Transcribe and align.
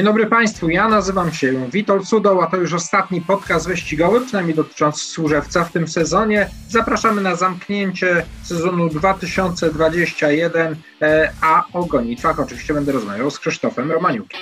Dzień 0.00 0.06
dobry 0.06 0.26
Państwu, 0.26 0.70
ja 0.70 0.88
nazywam 0.88 1.32
się 1.32 1.70
Witold 1.70 2.08
Sudoł, 2.08 2.40
a 2.40 2.46
to 2.46 2.56
już 2.56 2.72
ostatni 2.74 3.20
podcast 3.20 3.68
wyścigowy, 3.68 4.20
przynajmniej 4.20 4.56
dotyczący 4.56 5.04
Służewca 5.04 5.64
w 5.64 5.72
tym 5.72 5.88
sezonie. 5.88 6.48
Zapraszamy 6.68 7.20
na 7.20 7.36
zamknięcie 7.36 8.26
sezonu 8.42 8.88
2021, 8.88 10.76
e, 11.02 11.32
a 11.40 11.64
o 11.72 11.84
gonitwach 11.84 12.40
oczywiście 12.40 12.74
będę 12.74 12.92
rozmawiał 12.92 13.30
z 13.30 13.38
Krzysztofem 13.38 13.92
Romaniukiem. 13.92 14.40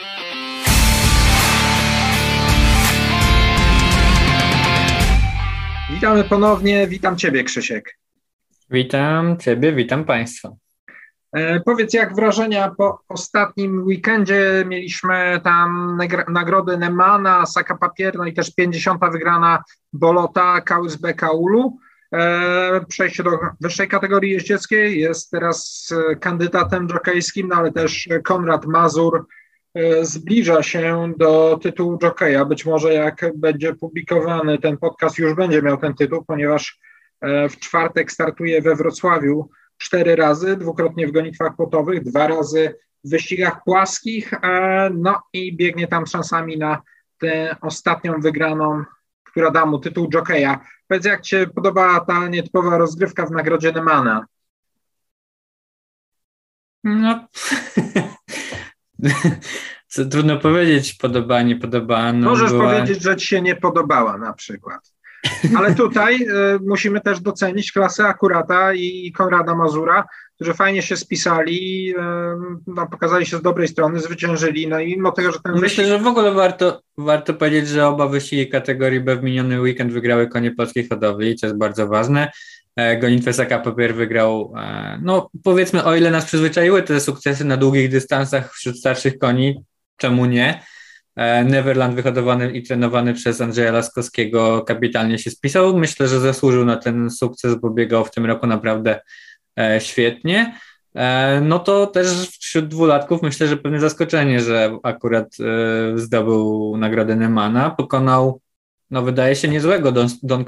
Witamy 5.90 6.24
ponownie, 6.24 6.86
witam 6.86 7.16
Ciebie 7.16 7.44
Krzysiek. 7.44 7.98
Witam 8.70 9.36
Ciebie, 9.38 9.72
witam 9.72 10.04
Państwa. 10.04 10.67
E, 11.32 11.60
powiedz, 11.60 11.94
jak 11.94 12.14
wrażenia 12.14 12.74
po 12.78 13.00
ostatnim 13.08 13.82
weekendzie? 13.82 14.64
Mieliśmy 14.66 15.40
tam 15.44 15.98
nagrody 16.28 16.78
Nemana, 16.78 17.46
Saka 17.46 17.76
Papier, 17.76 18.16
no 18.16 18.26
i 18.26 18.32
też 18.32 18.54
50. 18.54 19.00
wygrana 19.12 19.62
Bolota, 19.92 20.60
Kausbeka 20.60 21.30
Ulu. 21.30 21.78
E, 22.12 22.84
przejście 22.88 23.22
do 23.22 23.30
wyższej 23.60 23.88
kategorii 23.88 24.32
jeździeckiej. 24.32 25.00
Jest 25.00 25.30
teraz 25.30 25.88
e, 26.10 26.16
kandydatem 26.16 26.88
jokejskim, 26.88 27.48
no 27.48 27.56
ale 27.56 27.72
też 27.72 28.08
Konrad 28.24 28.66
Mazur 28.66 29.26
zbliża 30.02 30.62
się 30.62 31.12
do 31.16 31.58
tytułu 31.62 31.98
jokeja. 31.98 32.44
Być 32.44 32.66
może 32.66 32.94
jak 32.94 33.24
będzie 33.34 33.74
publikowany 33.74 34.58
ten 34.58 34.78
podcast, 34.78 35.18
już 35.18 35.34
będzie 35.34 35.62
miał 35.62 35.76
ten 35.76 35.94
tytuł, 35.94 36.24
ponieważ 36.24 36.80
w 37.22 37.56
czwartek 37.58 38.12
startuje 38.12 38.62
we 38.62 38.76
Wrocławiu 38.76 39.50
cztery 39.78 40.16
razy, 40.16 40.56
dwukrotnie 40.56 41.06
w 41.06 41.12
gonitwach 41.12 41.56
płotowych, 41.56 42.04
dwa 42.04 42.26
razy 42.26 42.74
w 43.04 43.10
wyścigach 43.10 43.64
płaskich, 43.64 44.34
e, 44.34 44.90
no 44.94 45.22
i 45.32 45.56
biegnie 45.56 45.86
tam 45.86 46.06
szansami 46.06 46.58
na 46.58 46.82
tę 47.18 47.56
ostatnią 47.60 48.20
wygraną, 48.20 48.84
która 49.24 49.50
da 49.50 49.66
mu 49.66 49.78
tytuł 49.78 50.08
jokeja. 50.08 50.60
Powiedz, 50.88 51.04
jak 51.04 51.20
Ci 51.20 51.30
się 51.30 51.46
podobała 51.54 52.00
ta 52.00 52.28
nietypowa 52.28 52.78
rozgrywka 52.78 53.26
w 53.26 53.30
nagrodzie 53.30 53.72
Nemana? 53.72 54.26
No, 56.84 57.26
trudno 60.10 60.38
powiedzieć, 60.38 60.94
podoba, 60.94 61.42
nie 61.42 61.56
podoba. 61.56 62.12
No, 62.12 62.30
Możesz 62.30 62.50
była... 62.50 62.64
powiedzieć, 62.64 63.02
że 63.02 63.16
Ci 63.16 63.26
się 63.26 63.42
nie 63.42 63.56
podobała 63.56 64.18
na 64.18 64.32
przykład. 64.32 64.92
Ale 65.56 65.74
tutaj 65.74 66.14
y, 66.22 66.26
musimy 66.66 67.00
też 67.00 67.20
docenić 67.20 67.72
klasę 67.72 68.06
Akurata 68.06 68.74
i 68.74 69.12
Konrada 69.12 69.54
Mazura, 69.54 70.04
którzy 70.34 70.54
fajnie 70.54 70.82
się 70.82 70.96
spisali, 70.96 71.90
y, 71.90 71.94
no, 72.66 72.86
pokazali 72.86 73.26
się 73.26 73.36
z 73.36 73.42
dobrej 73.42 73.68
strony, 73.68 74.00
zwyciężyli, 74.00 74.68
no 74.68 74.80
i 74.80 74.96
mimo 74.96 75.12
tego, 75.12 75.32
że 75.32 75.38
ten 75.44 75.52
Myślę, 75.52 75.68
wyścig... 75.68 75.86
że 75.86 75.98
w 75.98 76.06
ogóle 76.06 76.32
warto, 76.32 76.82
warto 76.98 77.34
powiedzieć, 77.34 77.68
że 77.68 77.86
oba 77.86 78.08
wyścigi 78.08 78.48
kategorii 78.48 79.00
B 79.00 79.16
w 79.16 79.22
miniony 79.22 79.60
weekend 79.60 79.92
wygrały 79.92 80.28
konie 80.28 80.50
polskiej 80.50 80.88
hodowli, 80.88 81.36
co 81.36 81.46
jest 81.46 81.58
bardzo 81.58 81.88
ważne. 81.88 82.30
E, 82.76 82.96
Gonitwę 82.96 83.32
Saka 83.32 83.58
Papier 83.58 83.94
wygrał, 83.94 84.54
e, 84.56 84.98
no 85.02 85.30
powiedzmy, 85.44 85.84
o 85.84 85.96
ile 85.96 86.10
nas 86.10 86.24
przyzwyczaiły 86.24 86.82
te 86.82 87.00
sukcesy 87.00 87.44
na 87.44 87.56
długich 87.56 87.90
dystansach 87.90 88.52
wśród 88.54 88.78
starszych 88.78 89.18
koni, 89.18 89.64
czemu 89.96 90.26
nie? 90.26 90.62
E, 91.18 91.44
Neverland 91.44 91.94
wyhodowany 91.94 92.50
i 92.50 92.62
trenowany 92.62 93.14
przez 93.14 93.40
Andrzeja 93.40 93.72
Laskowskiego 93.72 94.62
kapitalnie 94.62 95.18
się 95.18 95.30
spisał. 95.30 95.78
Myślę, 95.78 96.08
że 96.08 96.20
zasłużył 96.20 96.64
na 96.64 96.76
ten 96.76 97.10
sukces, 97.10 97.54
bo 97.54 97.70
biegał 97.70 98.04
w 98.04 98.10
tym 98.10 98.26
roku 98.26 98.46
naprawdę 98.46 99.00
e, 99.58 99.80
świetnie. 99.80 100.54
E, 100.94 101.40
no 101.40 101.58
to 101.58 101.86
też 101.86 102.28
wśród 102.40 102.68
dwulatków 102.68 103.22
myślę, 103.22 103.46
że 103.48 103.56
pewne 103.56 103.80
zaskoczenie, 103.80 104.40
że 104.40 104.78
akurat 104.82 105.36
zdobył 105.94 106.76
nagrodę 106.76 107.16
Nemana. 107.16 107.70
Pokonał, 107.70 108.40
no 108.90 109.02
wydaje 109.02 109.36
się, 109.36 109.48
niezłego 109.48 109.92
Don, 109.92 110.08
Don 110.22 110.44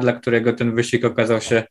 dla 0.00 0.12
którego 0.12 0.52
ten 0.52 0.74
wyścig 0.74 1.04
okazał 1.04 1.40
się 1.40 1.62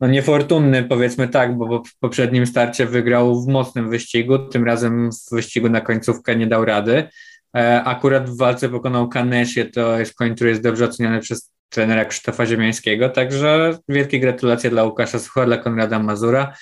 no 0.00 0.08
niefortunny, 0.08 0.84
powiedzmy 0.84 1.28
tak, 1.28 1.58
bo 1.58 1.82
w 1.84 1.98
poprzednim 1.98 2.46
starcie 2.46 2.86
wygrał 2.86 3.42
w 3.42 3.48
mocnym 3.48 3.90
wyścigu, 3.90 4.38
tym 4.38 4.64
razem 4.64 5.10
w 5.12 5.34
wyścigu 5.34 5.68
na 5.68 5.80
końcówkę 5.80 6.36
nie 6.36 6.46
dał 6.46 6.64
rady. 6.64 7.08
E, 7.56 7.84
akurat 7.84 8.30
w 8.30 8.36
walce 8.36 8.68
pokonał 8.68 9.08
Kanesie, 9.08 9.64
to 9.64 9.98
jest 9.98 10.14
koń, 10.14 10.34
który 10.34 10.50
jest 10.50 10.62
dobrze 10.62 10.84
oceniany 10.84 11.20
przez 11.20 11.52
trenera 11.68 12.04
Krzysztofa 12.04 12.46
Ziemiańskiego, 12.46 13.08
także 13.08 13.78
wielkie 13.88 14.20
gratulacje 14.20 14.70
dla 14.70 14.84
Łukasza 14.84 15.18
Sucha, 15.18 15.46
dla 15.46 15.56
Konrada 15.56 15.98
Mazura. 15.98 16.52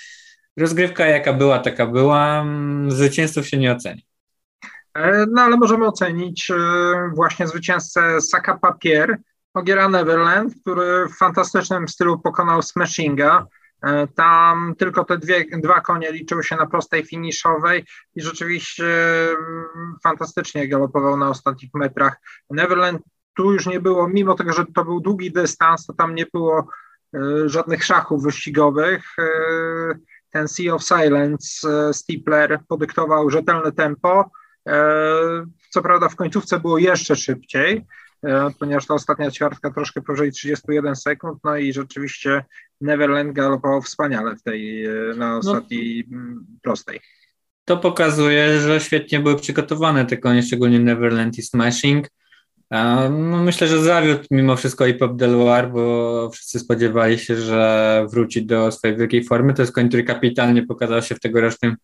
Rozgrywka 0.57 1.05
jaka 1.05 1.33
była, 1.33 1.59
taka 1.59 1.87
była, 1.87 2.41
mm, 2.41 2.91
zwycięzców 2.91 3.47
się 3.47 3.57
nie 3.57 3.71
oceni. 3.71 4.05
E, 4.93 5.25
no 5.31 5.41
ale 5.41 5.57
możemy 5.57 5.85
ocenić 5.85 6.51
e, 6.51 6.55
właśnie 7.15 7.47
zwycięzcę 7.47 8.21
Saka 8.21 8.57
Papier, 8.57 9.17
Ogiera 9.53 9.89
Neverland, 9.89 10.53
który 10.61 11.07
w 11.07 11.17
fantastycznym 11.17 11.87
stylu 11.87 12.19
pokonał 12.19 12.61
Smashinga. 12.61 13.47
E, 13.81 14.07
tam 14.07 14.75
tylko 14.77 15.05
te 15.05 15.17
dwie, 15.17 15.45
dwa 15.59 15.81
konie 15.81 16.11
liczyły 16.11 16.43
się 16.43 16.55
na 16.55 16.65
prostej 16.65 17.05
finiszowej 17.05 17.85
i 18.15 18.21
rzeczywiście 18.21 18.85
mm, 19.29 19.95
fantastycznie 20.03 20.67
galopował 20.67 21.17
na 21.17 21.29
ostatnich 21.29 21.73
metrach. 21.73 22.15
Neverland 22.49 23.01
tu 23.33 23.53
już 23.53 23.65
nie 23.65 23.79
było, 23.79 24.09
mimo 24.09 24.35
tego, 24.35 24.53
że 24.53 24.65
to 24.75 24.85
był 24.85 24.99
długi 24.99 25.31
dystans, 25.31 25.85
to 25.85 25.93
tam 25.93 26.15
nie 26.15 26.25
było 26.33 26.67
e, 27.15 27.49
żadnych 27.49 27.83
szachów 27.83 28.23
wyścigowych. 28.23 29.03
E, 29.19 29.27
ten 30.29 30.47
Sea 30.47 30.73
of 30.73 30.83
Silence 30.83 31.67
Steepler 31.93 32.59
podyktował 32.67 33.29
rzetelne 33.29 33.71
tempo. 33.71 34.31
Co 35.69 35.81
prawda 35.81 36.09
w 36.09 36.15
końcówce 36.15 36.59
było 36.59 36.77
jeszcze 36.77 37.15
szybciej, 37.15 37.85
ponieważ 38.59 38.85
ta 38.85 38.93
ostatnia 38.93 39.31
ćwiartka 39.31 39.71
troszkę 39.71 40.01
powyżej 40.01 40.31
31 40.31 40.95
sekund, 40.95 41.39
no 41.43 41.57
i 41.57 41.73
rzeczywiście 41.73 42.43
Neverland 42.81 43.33
galopował 43.33 43.81
wspaniale 43.81 44.35
w 44.35 44.43
tej, 44.43 44.85
e, 44.85 44.91
na 45.15 45.29
no. 45.29 45.37
ostatniej 45.37 46.05
no, 46.09 46.41
prostej. 46.61 46.99
To 47.65 47.77
pokazuje, 47.77 48.59
że 48.59 48.79
świetnie 48.79 49.19
były 49.19 49.35
przygotowane 49.35 50.05
te 50.05 50.17
konie, 50.17 50.43
szczególnie 50.43 50.79
Neverland 50.79 51.37
i 51.37 51.41
Smashing. 51.41 52.07
No 53.09 53.43
myślę, 53.43 53.67
że 53.67 53.83
zawiódł 53.83 54.23
mimo 54.31 54.55
wszystko 54.55 54.85
i 54.85 54.93
Pop 54.93 55.15
Deloire, 55.15 55.71
bo 55.71 56.29
wszyscy 56.29 56.59
spodziewali 56.59 57.19
się, 57.19 57.35
że 57.35 58.05
wróci 58.11 58.45
do 58.45 58.71
swojej 58.71 58.97
wielkiej 58.97 59.23
formy. 59.23 59.53
To 59.53 59.61
jest 59.61 59.73
koń, 59.73 59.87
który 59.87 60.03
kapitalnie 60.03 60.63
pokazał 60.63 61.01
się 61.01 61.15
w 61.15 61.19
tegorocznym 61.19 61.75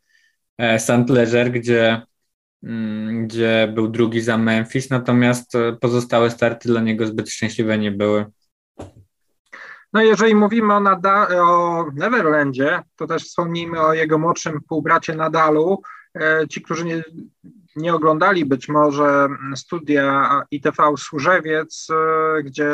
e, 0.57 0.79
St. 0.79 1.09
Leger, 1.09 1.51
gdzie 1.51 2.01
gdzie 3.21 3.71
był 3.75 3.87
drugi 3.87 4.21
za 4.21 4.37
Memphis, 4.37 4.89
natomiast 4.89 5.55
e, 5.55 5.73
pozostałe 5.81 6.29
starty 6.29 6.69
dla 6.69 6.81
niego 6.81 7.07
zbyt 7.07 7.29
szczęśliwe 7.29 7.77
nie 7.77 7.91
były. 7.91 8.25
No 9.93 10.01
jeżeli 10.01 10.35
mówimy 10.35 10.73
o, 10.73 10.79
Nada 10.79 11.27
o 11.41 11.85
Neverlandzie, 11.93 12.81
to 12.95 13.07
też 13.07 13.23
wspomnijmy 13.23 13.81
o 13.81 13.93
jego 13.93 14.17
młodszym 14.17 14.61
półbracie 14.69 15.15
Nadalu. 15.15 15.81
E, 16.15 16.47
ci, 16.49 16.61
którzy 16.61 16.85
nie, 16.85 17.03
nie 17.75 17.93
oglądali 17.93 18.45
być 18.45 18.69
może 18.69 19.27
studia 19.55 20.41
ITV 20.51 20.93
Służewiec, 20.97 21.87
e, 21.91 22.43
gdzie 22.43 22.69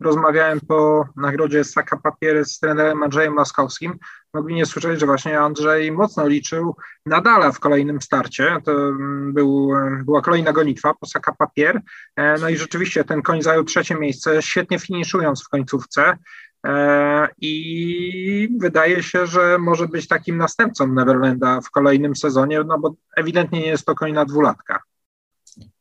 rozmawiałem 0.00 0.60
po 0.60 1.04
nagrodzie 1.16 1.64
Saka 1.64 1.96
Papiery 1.96 2.44
z 2.44 2.58
trenerem 2.58 3.02
Andrzejem 3.02 3.34
Laskowskim, 3.34 3.98
mogli 4.36 4.54
nie 4.54 4.66
słyszeć, 4.66 5.00
że 5.00 5.06
właśnie 5.06 5.40
Andrzej 5.40 5.92
mocno 5.92 6.28
liczył 6.28 6.76
nadal 7.06 7.52
w 7.52 7.60
kolejnym 7.60 8.02
starcie. 8.02 8.56
To 8.64 8.72
mm, 8.72 9.32
był, 9.32 9.70
była 10.04 10.22
kolejna 10.22 10.52
gonitwa, 10.52 10.94
Posaka 10.94 11.32
Papier. 11.32 11.80
E, 12.16 12.38
no 12.40 12.48
i 12.48 12.56
rzeczywiście 12.56 13.04
ten 13.04 13.22
koń 13.22 13.42
zajął 13.42 13.64
trzecie 13.64 13.94
miejsce, 13.94 14.42
świetnie 14.42 14.78
finiszując 14.78 15.44
w 15.44 15.48
końcówce. 15.48 16.16
E, 16.66 17.28
I 17.40 18.56
wydaje 18.58 19.02
się, 19.02 19.26
że 19.26 19.58
może 19.58 19.88
być 19.88 20.08
takim 20.08 20.36
następcą 20.36 20.86
Neverlanda 20.86 21.60
w 21.60 21.70
kolejnym 21.70 22.16
sezonie, 22.16 22.60
no 22.66 22.78
bo 22.78 22.94
ewidentnie 23.16 23.60
nie 23.60 23.66
jest 23.66 23.86
to 23.86 23.94
koń 23.94 24.12
na 24.12 24.24
dwulatka. 24.24 24.82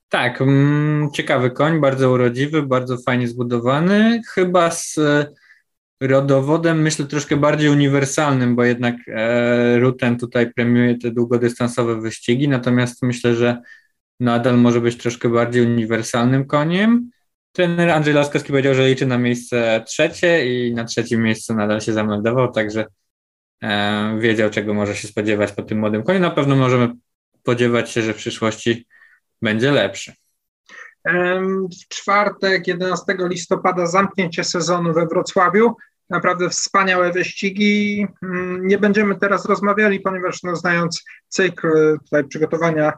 Tak, 0.10 0.42
mm, 0.42 1.12
ciekawy 1.12 1.52
koń, 1.52 1.82
bardzo 1.82 2.12
urodziwy, 2.12 2.64
bardzo 2.64 2.98
fajnie 2.98 3.28
zbudowany. 3.28 4.22
Chyba 4.34 4.72
z 4.72 5.00
rodowodem, 6.02 6.82
myślę, 6.82 7.06
troszkę 7.06 7.38
bardziej 7.38 7.70
uniwersalnym, 7.70 8.56
bo 8.56 8.64
jednak 8.64 8.96
e, 9.08 9.80
Ruten 9.80 10.18
tutaj 10.18 10.54
premiuje 10.54 10.98
te 10.98 11.12
długodystansowe 11.12 12.02
wyścigi, 12.02 12.50
natomiast 12.50 13.04
myślę, 13.04 13.36
że 13.36 13.62
nadal 14.20 14.58
może 14.58 14.82
być 14.82 14.98
troszkę 14.98 15.30
bardziej 15.30 15.66
uniwersalnym 15.66 16.48
koniem. 16.48 17.10
Trener 17.56 17.90
Andrzej 17.90 18.14
Laskowski 18.14 18.50
powiedział, 18.50 18.74
że 18.74 18.88
liczy 18.88 19.06
na 19.06 19.18
miejsce 19.18 19.84
trzecie 19.88 20.46
i 20.46 20.74
na 20.74 20.86
trzecim 20.86 21.22
miejscu 21.22 21.54
nadal 21.54 21.82
się 21.82 21.94
zameldował, 21.94 22.52
także 22.52 22.86
e, 23.64 24.18
wiedział, 24.20 24.50
czego 24.50 24.74
może 24.74 24.96
się 24.96 25.08
spodziewać 25.08 25.52
po 25.52 25.64
tym 25.64 25.80
młodym 25.80 26.04
koniu. 26.04 26.20
Na 26.20 26.32
pewno 26.32 26.56
możemy 26.56 26.94
spodziewać 27.40 27.92
się, 27.92 28.02
że 28.02 28.14
w 28.14 28.18
przyszłości 28.18 28.88
będzie 29.42 29.72
lepszy. 29.72 30.14
W 31.84 31.88
czwartek, 31.90 32.68
11 32.68 33.04
listopada, 33.20 33.86
zamknięcie 33.86 34.44
sezonu 34.44 34.94
we 34.94 35.08
Wrocławiu. 35.08 35.76
Naprawdę 36.10 36.50
wspaniałe 36.50 37.12
wyścigi. 37.12 38.08
Mm, 38.24 38.68
nie 38.68 38.78
będziemy 38.78 39.16
teraz 39.16 39.46
rozmawiali, 39.46 40.00
ponieważ 40.00 40.44
no, 40.44 40.56
znając 40.56 41.04
cykl 41.28 42.00
tutaj 42.00 42.24
przygotowania 42.24 42.94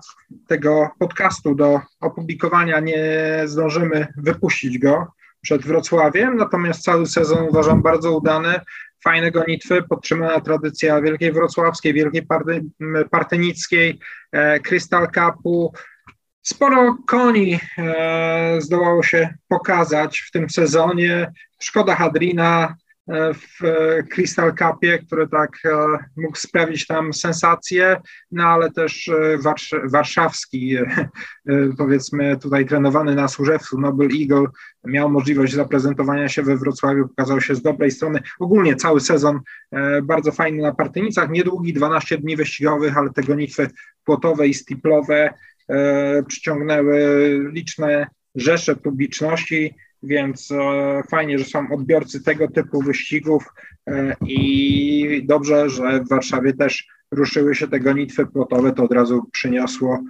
tego 0.47 0.89
podcastu 0.99 1.55
do 1.55 1.81
opublikowania, 1.99 2.79
nie 2.79 3.41
zdążymy 3.45 4.07
wypuścić 4.17 4.79
go 4.79 5.07
przed 5.41 5.61
Wrocławiem, 5.61 6.37
natomiast 6.37 6.83
cały 6.83 7.05
sezon 7.05 7.47
uważam 7.49 7.81
bardzo 7.81 8.17
udany, 8.17 8.59
fajne 9.03 9.31
gonitwy, 9.31 9.83
podtrzymana 9.89 10.41
tradycja 10.41 11.01
Wielkiej 11.01 11.31
Wrocławskiej, 11.31 11.93
Wielkiej 11.93 12.25
Party, 12.25 12.61
Partynickiej, 13.11 13.99
e, 14.31 14.59
Crystal 14.59 15.07
Cupu, 15.11 15.73
Sporo 16.47 16.97
koni 17.07 17.59
e, 17.77 18.61
zdołało 18.61 19.03
się 19.03 19.33
pokazać 19.47 20.19
w 20.19 20.31
tym 20.31 20.49
sezonie. 20.49 21.31
Szkoda 21.59 21.95
Hadrina 21.95 22.67
e, 22.67 22.86
w 23.33 23.59
Crystal 24.09 24.53
Cupie, 24.55 24.99
który 24.99 25.27
tak 25.27 25.57
e, 25.65 25.69
mógł 26.17 26.37
sprawić 26.37 26.87
tam 26.87 27.13
sensację, 27.13 28.01
no 28.31 28.43
ale 28.43 28.71
też 28.71 29.11
warsz 29.43 29.75
warszawski, 29.83 30.77
powiedzmy 31.77 32.37
tutaj 32.37 32.65
trenowany 32.65 33.15
na 33.15 33.27
Służewcu, 33.27 33.79
Noble 33.79 34.07
Eagle, 34.21 34.45
miał 34.85 35.09
możliwość 35.09 35.53
zaprezentowania 35.53 36.29
się 36.29 36.43
we 36.43 36.57
Wrocławiu, 36.57 37.07
pokazał 37.07 37.41
się 37.41 37.55
z 37.55 37.61
dobrej 37.61 37.91
strony. 37.91 38.19
Ogólnie 38.39 38.75
cały 38.75 39.01
sezon 39.01 39.39
bardzo 40.03 40.31
fajny 40.31 40.61
na 40.61 40.73
Partynicach, 40.73 41.29
niedługi, 41.29 41.73
12 41.73 42.17
dni 42.17 42.35
wyścigowych, 42.35 42.97
ale 42.97 43.09
te 43.09 43.23
gonitwy 43.23 43.69
płotowe 44.03 44.47
i 44.47 44.53
stiplowe 44.53 45.33
E, 45.69 46.23
przyciągnęły 46.23 46.99
liczne 47.53 48.07
rzesze 48.35 48.75
publiczności, 48.75 49.75
więc 50.03 50.51
e, 50.51 51.03
fajnie, 51.11 51.39
że 51.39 51.45
są 51.45 51.71
odbiorcy 51.71 52.23
tego 52.23 52.47
typu 52.47 52.81
wyścigów 52.81 53.43
e, 53.87 54.15
i 54.21 55.23
dobrze, 55.25 55.69
że 55.69 55.99
w 55.99 56.09
Warszawie 56.09 56.53
też 56.53 56.87
ruszyły 57.11 57.55
się 57.55 57.67
te 57.67 57.79
gonitwy 57.79 58.25
plotowe, 58.25 58.73
to 58.73 58.83
od 58.83 58.91
razu 58.91 59.29
przyniosło, 59.31 60.03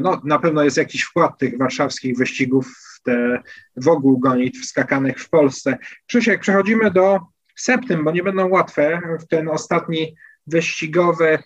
no 0.00 0.20
na 0.24 0.38
pewno 0.38 0.62
jest 0.62 0.76
jakiś 0.76 1.02
wkład 1.02 1.38
tych 1.38 1.58
warszawskich 1.58 2.16
wyścigów 2.16 2.66
w 2.66 3.02
te 3.02 3.42
w 3.76 3.88
ogóle 3.88 4.16
gonitw 4.20 4.64
skakanych 4.64 5.18
w 5.18 5.28
Polsce. 5.30 5.78
Krzysiek, 6.06 6.40
przechodzimy 6.40 6.90
do 6.90 7.20
septym, 7.56 8.04
bo 8.04 8.10
nie 8.10 8.22
będą 8.22 8.48
łatwe 8.48 9.00
w 9.20 9.26
ten 9.26 9.48
ostatni 9.48 10.16
wyścigowy 10.46 11.38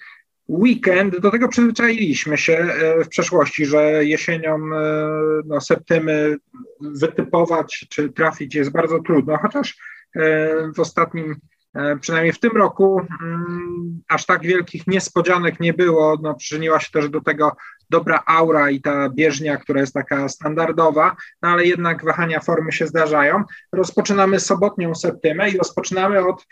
weekend, 0.50 1.20
do 1.20 1.30
tego 1.30 1.48
przyzwyczailiśmy 1.48 2.38
się 2.38 2.52
e, 2.52 3.04
w 3.04 3.08
przeszłości, 3.08 3.66
że 3.66 4.04
jesienią 4.04 4.54
e, 4.54 4.90
no, 5.46 5.60
septymy 5.60 6.36
wytypować 6.80 7.86
czy 7.90 8.08
trafić 8.08 8.54
jest 8.54 8.72
bardzo 8.72 8.98
trudno, 9.02 9.38
chociaż 9.38 9.78
e, 10.16 10.72
w 10.72 10.80
ostatnim, 10.80 11.36
przynajmniej 12.00 12.32
w 12.32 12.40
tym 12.40 12.50
roku, 12.56 13.00
mm, 13.22 14.02
aż 14.08 14.26
tak 14.26 14.42
wielkich 14.42 14.86
niespodzianek 14.86 15.60
nie 15.60 15.74
było. 15.74 16.18
No, 16.22 16.34
przyczyniła 16.34 16.80
się 16.80 16.90
też 16.92 17.08
do 17.08 17.20
tego 17.20 17.56
dobra 17.90 18.22
aura 18.26 18.70
i 18.70 18.80
ta 18.80 19.08
bieżnia, 19.08 19.56
która 19.56 19.80
jest 19.80 19.94
taka 19.94 20.28
standardowa, 20.28 21.16
no 21.42 21.48
ale 21.48 21.64
jednak 21.64 22.04
wahania 22.04 22.40
formy 22.40 22.72
się 22.72 22.86
zdarzają. 22.86 23.44
Rozpoczynamy 23.72 24.40
sobotnią 24.40 24.94
septymę 24.94 25.50
i 25.50 25.58
rozpoczynamy 25.58 26.26
od 26.26 26.46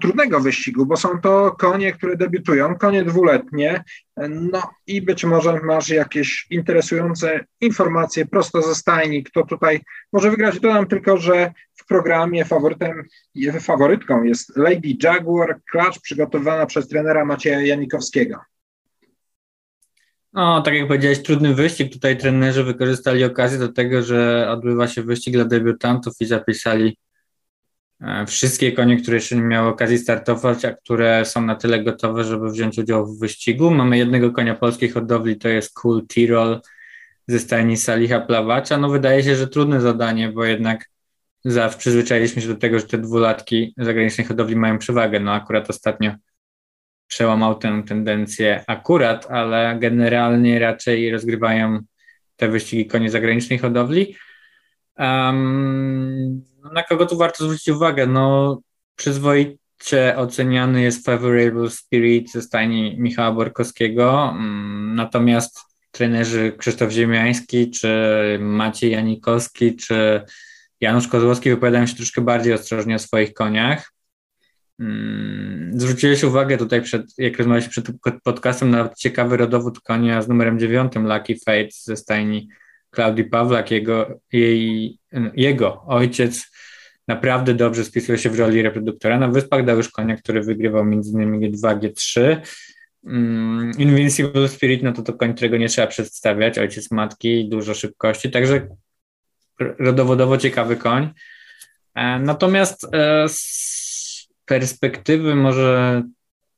trudnego 0.00 0.40
wyścigu, 0.40 0.86
bo 0.86 0.96
są 0.96 1.20
to 1.20 1.50
konie, 1.58 1.92
które 1.92 2.16
debiutują, 2.16 2.74
konie 2.74 3.04
dwuletnie, 3.04 3.84
no 4.30 4.62
i 4.86 5.02
być 5.02 5.24
może 5.24 5.60
masz 5.62 5.88
jakieś 5.88 6.46
interesujące 6.50 7.44
informacje 7.60 8.26
prosto 8.26 8.62
ze 8.62 8.74
stajni, 8.74 9.24
kto 9.24 9.46
tutaj 9.46 9.80
może 10.12 10.30
wygrać. 10.30 10.60
Dodam 10.60 10.86
tylko, 10.86 11.16
że 11.16 11.52
w 11.74 11.86
programie 11.86 12.44
faworytem, 12.44 13.02
faworytką 13.60 14.22
jest 14.22 14.56
Lady 14.56 14.96
Jaguar, 15.02 15.60
klacz 15.70 16.00
przygotowana 16.00 16.66
przez 16.66 16.88
trenera 16.88 17.24
Macieja 17.24 17.60
Janikowskiego. 17.60 18.40
No, 20.32 20.62
tak 20.62 20.74
jak 20.74 20.88
powiedziałeś, 20.88 21.22
trudny 21.22 21.54
wyścig. 21.54 21.92
Tutaj 21.92 22.16
trenerzy 22.18 22.64
wykorzystali 22.64 23.24
okazję 23.24 23.58
do 23.58 23.72
tego, 23.72 24.02
że 24.02 24.50
odbywa 24.50 24.88
się 24.88 25.02
wyścig 25.02 25.34
dla 25.34 25.44
debiutantów 25.44 26.14
i 26.20 26.26
zapisali 26.26 26.96
E, 26.96 27.13
wszystkie 28.26 28.72
konie, 28.72 28.96
które 28.96 29.16
jeszcze 29.16 29.36
nie 29.36 29.42
miały 29.42 29.68
okazji 29.68 29.98
startować, 29.98 30.64
a 30.64 30.72
które 30.72 31.24
są 31.24 31.42
na 31.42 31.54
tyle 31.54 31.84
gotowe, 31.84 32.24
żeby 32.24 32.50
wziąć 32.50 32.78
udział 32.78 33.06
w 33.06 33.18
wyścigu. 33.18 33.70
Mamy 33.70 33.98
jednego 33.98 34.32
konia 34.32 34.54
polskiej 34.54 34.88
hodowli, 34.88 35.36
to 35.36 35.48
jest 35.48 35.74
Cool 35.74 36.06
Tirol 36.06 36.60
ze 37.26 37.38
stajni 37.38 37.76
Saliha 37.76 38.20
Plawacza. 38.20 38.78
No 38.78 38.88
wydaje 38.88 39.22
się, 39.22 39.36
że 39.36 39.48
trudne 39.48 39.80
zadanie, 39.80 40.32
bo 40.32 40.44
jednak 40.44 40.90
zawsze 41.44 41.78
przyzwyczailiśmy 41.78 42.42
się 42.42 42.48
do 42.48 42.56
tego, 42.56 42.78
że 42.78 42.86
te 42.86 42.98
dwulatki 42.98 43.74
zagranicznej 43.76 44.26
hodowli 44.26 44.56
mają 44.56 44.78
przewagę. 44.78 45.20
No 45.20 45.32
akurat 45.32 45.70
ostatnio 45.70 46.12
przełamał 47.06 47.54
tę 47.54 47.82
tendencję 47.86 48.64
akurat, 48.66 49.30
ale 49.30 49.76
generalnie 49.80 50.58
raczej 50.58 51.10
rozgrywają 51.10 51.78
te 52.36 52.48
wyścigi 52.48 52.86
konie 52.86 53.10
zagranicznej 53.10 53.58
hodowli. 53.58 54.16
Um, 54.98 56.53
na 56.72 56.82
kogo 56.82 57.06
tu 57.06 57.16
warto 57.16 57.44
zwrócić 57.44 57.68
uwagę? 57.68 58.06
No, 58.06 58.60
przyzwoicie 58.96 60.16
oceniany 60.16 60.82
jest 60.82 61.06
Favorable 61.06 61.70
Spirit 61.70 62.32
ze 62.32 62.42
stajni 62.42 62.96
Michała 62.98 63.32
Borkowskiego, 63.32 64.30
mm, 64.30 64.94
natomiast 64.94 65.58
trenerzy 65.90 66.52
Krzysztof 66.58 66.90
Ziemiański, 66.90 67.70
czy 67.70 67.88
Maciej 68.40 68.92
Janikowski, 68.92 69.76
czy 69.76 70.22
Janusz 70.80 71.08
Kozłowski 71.08 71.50
wypowiadają 71.50 71.86
się 71.86 71.96
troszkę 71.96 72.20
bardziej 72.20 72.52
ostrożnie 72.52 72.94
o 72.94 72.98
swoich 72.98 73.34
koniach. 73.34 73.92
Mm, 74.80 75.80
zwróciłeś 75.80 76.24
uwagę 76.24 76.58
tutaj, 76.58 76.82
przed, 76.82 77.06
jak 77.18 77.38
rozmawialiśmy 77.38 77.70
przed 77.70 77.86
podcastem, 78.24 78.70
na 78.70 78.88
ciekawy 78.98 79.36
rodowód 79.36 79.80
konia 79.80 80.22
z 80.22 80.28
numerem 80.28 80.58
9, 80.58 80.92
Lucky 80.94 81.36
Fate 81.46 81.68
ze 81.70 81.96
stajni 81.96 82.48
Klaudii 82.90 83.24
Pawlak, 83.24 83.70
jego, 83.70 84.20
jej, 84.32 84.98
jego 85.34 85.82
ojciec 85.86 86.50
naprawdę 87.08 87.54
dobrze 87.54 87.84
spisuje 87.84 88.18
się 88.18 88.30
w 88.30 88.38
roli 88.38 88.62
reproduktora. 88.62 89.18
Na 89.18 89.28
Wyspach 89.28 89.64
dał 89.64 89.76
już 89.76 89.88
konia, 89.88 90.16
który 90.16 90.42
wygrywał 90.42 90.82
m.in. 90.82 91.40
G2, 91.40 91.78
G3. 91.78 92.36
Mm, 93.06 93.72
Invincible 93.78 94.48
Spirit, 94.48 94.82
no 94.82 94.92
to 94.92 95.02
to 95.02 95.12
koń, 95.12 95.34
którego 95.34 95.56
nie 95.56 95.68
trzeba 95.68 95.86
przedstawiać, 95.86 96.58
ojciec 96.58 96.90
matki, 96.90 97.48
dużo 97.48 97.74
szybkości, 97.74 98.30
także 98.30 98.68
rodowodowo 99.58 100.38
ciekawy 100.38 100.76
koń. 100.76 101.10
Natomiast 102.20 102.86
e, 102.94 103.28
z 103.28 104.28
perspektywy 104.44 105.34
może 105.34 106.02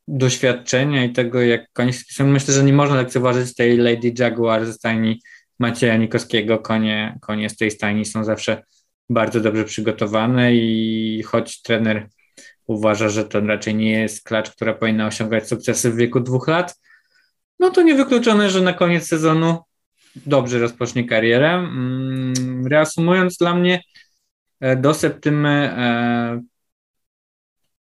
doświadczenia 0.07 1.05
i 1.05 1.13
tego, 1.13 1.41
jak 1.41 1.71
koń 1.73 1.91
myślę, 2.19 2.53
że 2.53 2.63
nie 2.63 2.73
można 2.73 2.95
lekceważyć 2.95 3.55
tej 3.55 3.77
Lady 3.77 4.13
Jaguar 4.19 4.65
ze 4.65 4.73
stajni 4.73 5.21
Macieja 5.59 5.97
Nikowskiego. 5.97 6.59
Konie, 6.59 7.17
konie 7.21 7.49
z 7.49 7.57
tej 7.57 7.71
stajni 7.71 8.05
są 8.05 8.23
zawsze 8.23 8.63
bardzo 9.09 9.39
dobrze 9.39 9.63
przygotowane 9.63 10.55
i 10.55 11.23
choć 11.23 11.61
trener 11.61 12.07
uważa, 12.67 13.09
że 13.09 13.25
to 13.25 13.39
raczej 13.39 13.75
nie 13.75 13.91
jest 13.91 14.23
klacz, 14.23 14.51
która 14.51 14.73
powinna 14.73 15.07
osiągać 15.07 15.47
sukcesy 15.47 15.91
w 15.91 15.95
wieku 15.95 16.19
dwóch 16.19 16.47
lat, 16.47 16.75
no 17.59 17.69
to 17.69 17.81
niewykluczone, 17.81 18.49
że 18.49 18.61
na 18.61 18.73
koniec 18.73 19.07
sezonu 19.07 19.57
dobrze 20.25 20.59
rozpocznie 20.59 21.07
karierę. 21.07 21.53
Mm, 21.53 22.67
reasumując 22.67 23.37
dla 23.37 23.55
mnie, 23.55 23.83
e, 24.59 24.75
do 24.75 24.93
septymy 24.93 25.75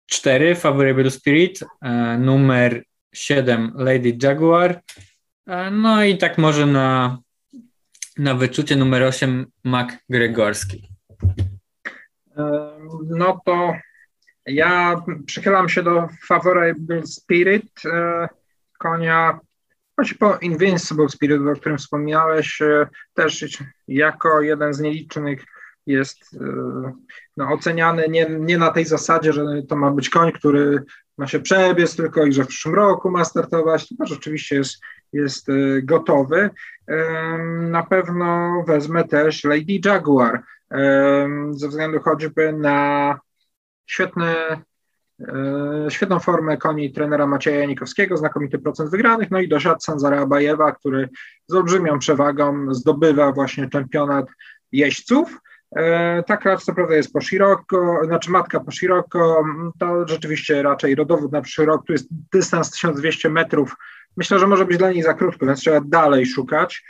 4 0.05 0.51
e, 0.51 0.55
Favorable 0.55 1.11
Spirit, 1.11 1.59
e, 1.81 2.17
numer 2.17 2.83
7 3.13 3.71
Lady 3.75 4.17
Jaguar, 4.23 4.81
no 5.71 6.03
i 6.03 6.17
tak 6.17 6.37
może 6.37 6.65
na, 6.65 7.17
na 8.19 8.35
wyczucie 8.35 8.75
numer 8.75 9.03
8 9.03 9.45
Mac 9.63 9.89
Gregorski. 10.09 10.89
No 13.09 13.41
to 13.45 13.73
ja 14.45 15.01
przychylam 15.25 15.69
się 15.69 15.83
do 15.83 16.07
Favorable 16.27 17.07
Spirit, 17.07 17.71
e, 17.85 18.27
konia, 18.77 19.39
choć 19.95 20.13
po 20.13 20.37
Invincible 20.37 21.09
Spirit, 21.09 21.41
o 21.41 21.59
którym 21.59 21.77
wspomniałeś, 21.77 22.61
e, 22.61 22.87
też 23.13 23.45
jako 23.87 24.41
jeden 24.41 24.73
z 24.73 24.79
nielicznych 24.79 25.43
jest 25.85 26.33
e, 26.33 26.93
no, 27.37 27.47
oceniany 27.49 28.05
nie, 28.09 28.27
nie 28.29 28.57
na 28.57 28.71
tej 28.71 28.85
zasadzie, 28.85 29.33
że 29.33 29.43
to 29.69 29.75
ma 29.75 29.91
być 29.91 30.09
koń, 30.09 30.31
który 30.31 30.83
ma 31.17 31.27
się 31.27 31.39
przebiec 31.39 31.95
tylko 31.95 32.25
i 32.25 32.33
że 32.33 32.43
w 32.43 32.47
przyszłym 32.47 32.75
roku 32.75 33.11
ma 33.11 33.25
startować, 33.25 33.87
tylko 33.87 34.05
rzeczywiście 34.05 34.55
jest, 34.55 34.81
jest 35.13 35.47
gotowy. 35.83 36.49
Na 37.59 37.83
pewno 37.83 38.51
wezmę 38.67 39.03
też 39.03 39.43
Lady 39.43 39.79
Jaguar, 39.85 40.41
ze 41.51 41.67
względu 41.67 41.99
choćby 41.99 42.53
na 42.53 43.19
świetne, 43.85 44.35
świetną 45.89 46.19
formę 46.19 46.57
koni 46.57 46.93
trenera 46.93 47.27
Macieja 47.27 47.59
Janikowskiego, 47.59 48.17
znakomity 48.17 48.59
procent 48.59 48.91
wygranych, 48.91 49.31
no 49.31 49.39
i 49.39 49.47
dosiadł 49.47 49.79
Sanzara 49.81 50.21
Abajewa, 50.21 50.71
który 50.71 51.09
z 51.47 51.53
olbrzymią 51.53 51.99
przewagą 51.99 52.73
zdobywa 52.73 53.31
właśnie 53.31 53.69
czempionat 53.69 54.25
jeźdźców. 54.71 55.39
Ta 56.25 56.37
klacz 56.37 56.63
co 56.63 56.73
prawda 56.73 56.95
jest 56.95 57.13
po 57.13 57.21
szeroko, 57.21 57.99
znaczy 58.05 58.31
matka 58.31 58.59
po 58.59 58.71
szeroko, 58.71 59.43
to 59.79 60.07
rzeczywiście 60.07 60.63
raczej 60.63 60.95
rodowód 60.95 61.31
na 61.31 61.41
przyszły 61.41 61.65
rok, 61.65 61.85
tu 61.85 61.93
jest 61.93 62.07
dystans 62.31 62.71
1200 62.71 63.29
metrów. 63.29 63.75
Myślę, 64.19 64.39
że 64.39 64.47
może 64.47 64.65
być 64.65 64.77
dla 64.77 64.91
niej 64.91 65.03
za 65.03 65.13
krótko, 65.13 65.45
więc 65.45 65.59
trzeba 65.59 65.81
dalej 65.81 66.25
szukać. 66.25 66.83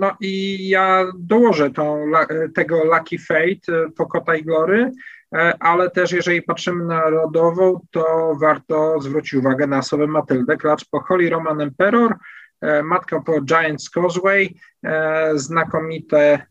No 0.00 0.16
i 0.20 0.68
ja 0.68 1.12
dołożę 1.18 1.70
tą, 1.70 2.12
tego 2.54 2.84
Lucky 2.84 3.18
Fate 3.18 3.90
po 3.96 4.06
Kota 4.06 4.36
i 4.36 4.44
Glory, 4.44 4.90
e, 5.34 5.56
ale 5.60 5.90
też 5.90 6.12
jeżeli 6.12 6.42
patrzymy 6.42 6.84
na 6.84 7.10
rodową, 7.10 7.80
to 7.90 8.34
warto 8.40 9.00
zwrócić 9.00 9.34
uwagę 9.34 9.66
na 9.66 9.78
osobę 9.78 10.06
Matyldę, 10.06 10.56
klacz 10.56 10.84
po 10.90 11.00
Holy 11.00 11.30
Roman 11.30 11.60
Emperor, 11.60 12.14
e, 12.60 12.82
matka 12.82 13.20
po 13.20 13.40
Giants 13.40 13.90
Causeway, 13.90 14.54
e, 14.84 15.30
znakomite 15.34 16.46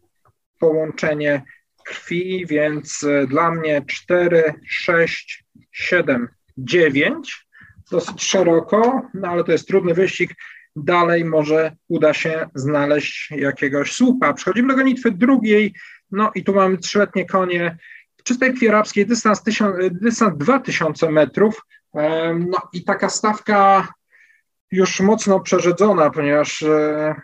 połączenie 0.60 1.44
krwi, 1.86 2.46
więc 2.46 3.06
dla 3.28 3.52
mnie 3.52 3.82
4, 3.88 4.54
6, 4.68 5.46
7, 5.72 6.28
9, 6.58 7.45
dosyć 7.92 8.24
szeroko, 8.24 9.02
no 9.14 9.28
ale 9.28 9.44
to 9.44 9.52
jest 9.52 9.68
trudny 9.68 9.94
wyścig, 9.94 10.34
dalej 10.76 11.26
może 11.26 11.76
uda 11.88 12.14
się 12.14 12.50
znaleźć 12.56 13.32
jakiegoś 13.32 13.92
słupa. 13.92 14.34
Przechodzimy 14.34 14.68
do 14.68 14.76
gonitwy 14.76 15.12
drugiej, 15.12 15.74
no 16.12 16.32
i 16.36 16.44
tu 16.44 16.54
mamy 16.54 16.78
trzyletnie 16.78 17.26
konie 17.26 17.78
czystej 18.24 18.54
kwierabskiej, 18.54 19.06
dystans, 19.06 19.44
dystans 19.92 20.38
2000 20.38 21.12
metrów, 21.12 21.62
no 22.40 22.58
i 22.74 22.84
taka 22.84 23.10
stawka 23.10 23.88
już 24.76 25.00
mocno 25.00 25.40
przerzedzona, 25.40 26.10
ponieważ 26.10 26.64
e, 26.64 27.16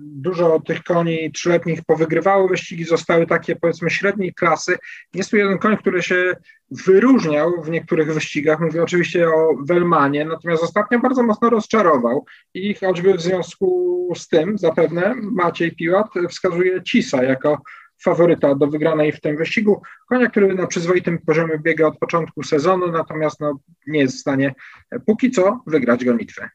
dużo 0.00 0.60
tych 0.66 0.82
koni 0.82 1.32
trzyletnich 1.32 1.84
powygrywało 1.86 2.48
wyścigi, 2.48 2.84
zostały 2.84 3.26
takie 3.26 3.56
powiedzmy 3.56 3.90
średniej 3.90 4.34
klasy. 4.34 4.78
Jest 5.14 5.30
tu 5.30 5.36
jeden 5.36 5.58
koń, 5.58 5.76
który 5.76 6.02
się 6.02 6.36
wyróżniał 6.70 7.62
w 7.62 7.70
niektórych 7.70 8.14
wyścigach, 8.14 8.60
mówię 8.60 8.82
oczywiście 8.82 9.28
o 9.28 9.54
Welmanie, 9.64 10.24
natomiast 10.24 10.62
ostatnio 10.62 10.98
bardzo 10.98 11.22
mocno 11.22 11.50
rozczarował 11.50 12.26
i 12.54 12.74
choćby 12.74 13.14
w 13.14 13.20
związku 13.20 14.12
z 14.16 14.28
tym 14.28 14.58
zapewne 14.58 15.14
Maciej 15.22 15.76
Piłat 15.76 16.08
wskazuje 16.28 16.82
Cisa 16.82 17.22
jako 17.22 17.62
faworyta 18.02 18.54
do 18.54 18.66
wygranej 18.66 19.12
w 19.12 19.20
tym 19.20 19.36
wyścigu. 19.36 19.82
Konia, 20.08 20.30
który 20.30 20.54
na 20.54 20.66
przyzwoitym 20.66 21.18
poziomie 21.18 21.58
biega 21.58 21.86
od 21.86 21.98
początku 21.98 22.42
sezonu, 22.42 22.92
natomiast 22.92 23.40
no, 23.40 23.58
nie 23.86 24.00
jest 24.00 24.16
w 24.16 24.20
stanie 24.20 24.54
póki 25.06 25.30
co 25.30 25.62
wygrać 25.66 26.04
gonitwę. 26.04 26.50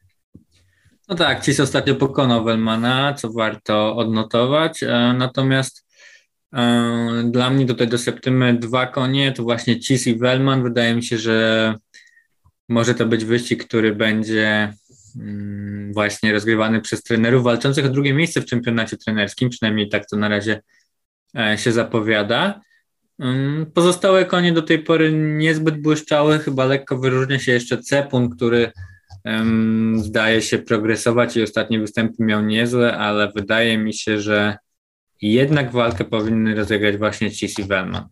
No 1.08 1.14
tak, 1.14 1.42
Cis 1.42 1.60
ostatnio 1.60 1.94
pokonał 1.94 2.44
Welmana, 2.44 3.14
co 3.14 3.32
warto 3.32 3.96
odnotować, 3.96 4.82
e, 4.82 5.14
natomiast 5.18 5.86
e, 6.54 7.22
dla 7.30 7.50
mnie 7.50 7.66
tutaj 7.66 7.88
do 7.88 7.98
Septymy 7.98 8.54
dwa 8.54 8.86
konie, 8.86 9.32
to 9.32 9.42
właśnie 9.42 9.80
Cis 9.80 10.06
i 10.06 10.18
Welman. 10.18 10.62
Wydaje 10.62 10.94
mi 10.94 11.02
się, 11.02 11.18
że 11.18 11.74
może 12.68 12.94
to 12.94 13.06
być 13.06 13.24
wyścig, 13.24 13.64
który 13.64 13.94
będzie 13.94 14.72
mm, 15.16 15.92
właśnie 15.92 16.32
rozgrywany 16.32 16.80
przez 16.80 17.02
trenerów 17.02 17.44
walczących 17.44 17.86
o 17.86 17.88
drugie 17.88 18.14
miejsce 18.14 18.40
w 18.40 18.46
czempionacie 18.46 18.96
trenerskim, 18.96 19.50
przynajmniej 19.50 19.88
tak 19.88 20.06
to 20.06 20.16
na 20.16 20.28
razie 20.28 20.62
e, 21.38 21.58
się 21.58 21.72
zapowiada. 21.72 22.60
Mm, 23.18 23.66
pozostałe 23.74 24.24
konie 24.24 24.52
do 24.52 24.62
tej 24.62 24.78
pory 24.78 25.12
niezbyt 25.12 25.82
błyszczały, 25.82 26.38
chyba 26.38 26.64
lekko 26.64 26.98
wyróżnia 26.98 27.38
się 27.38 27.52
jeszcze 27.52 27.78
Cepun, 27.78 28.30
który 28.30 28.72
zdaje 29.94 30.42
się 30.42 30.58
progresować 30.58 31.36
i 31.36 31.42
ostatnie 31.42 31.80
występy 31.80 32.14
miał 32.18 32.42
niezłe, 32.42 32.96
ale 32.96 33.32
wydaje 33.36 33.78
mi 33.78 33.94
się, 33.94 34.20
że 34.20 34.56
jednak 35.22 35.72
walkę 35.72 36.04
powinny 36.04 36.54
rozegrać 36.54 36.96
właśnie 36.96 37.30
Cis 37.30 37.58
i 37.58 37.64
Wellman. 37.64 38.08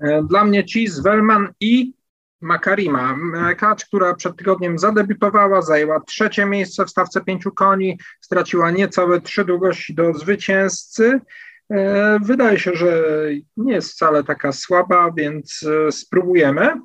E, 0.00 0.22
dla 0.22 0.44
mnie 0.44 0.64
Cis, 0.64 1.00
Wellman 1.00 1.48
i 1.60 1.92
Makarima. 2.40 3.16
Kacz, 3.56 3.86
która 3.86 4.14
przed 4.14 4.36
tygodniem 4.36 4.78
zadebiutowała, 4.78 5.62
zajęła 5.62 6.00
trzecie 6.00 6.46
miejsce 6.46 6.84
w 6.84 6.90
stawce 6.90 7.20
pięciu 7.20 7.52
koni, 7.52 7.98
straciła 8.20 8.70
niecałe 8.70 9.20
trzy 9.20 9.44
długości 9.44 9.94
do 9.94 10.14
zwycięzcy. 10.14 11.20
E, 11.70 12.18
wydaje 12.22 12.58
się, 12.58 12.70
że 12.74 13.02
nie 13.56 13.72
jest 13.72 13.92
wcale 13.92 14.24
taka 14.24 14.52
słaba, 14.52 15.12
więc 15.16 15.66
e, 15.88 15.92
spróbujemy. 15.92 16.80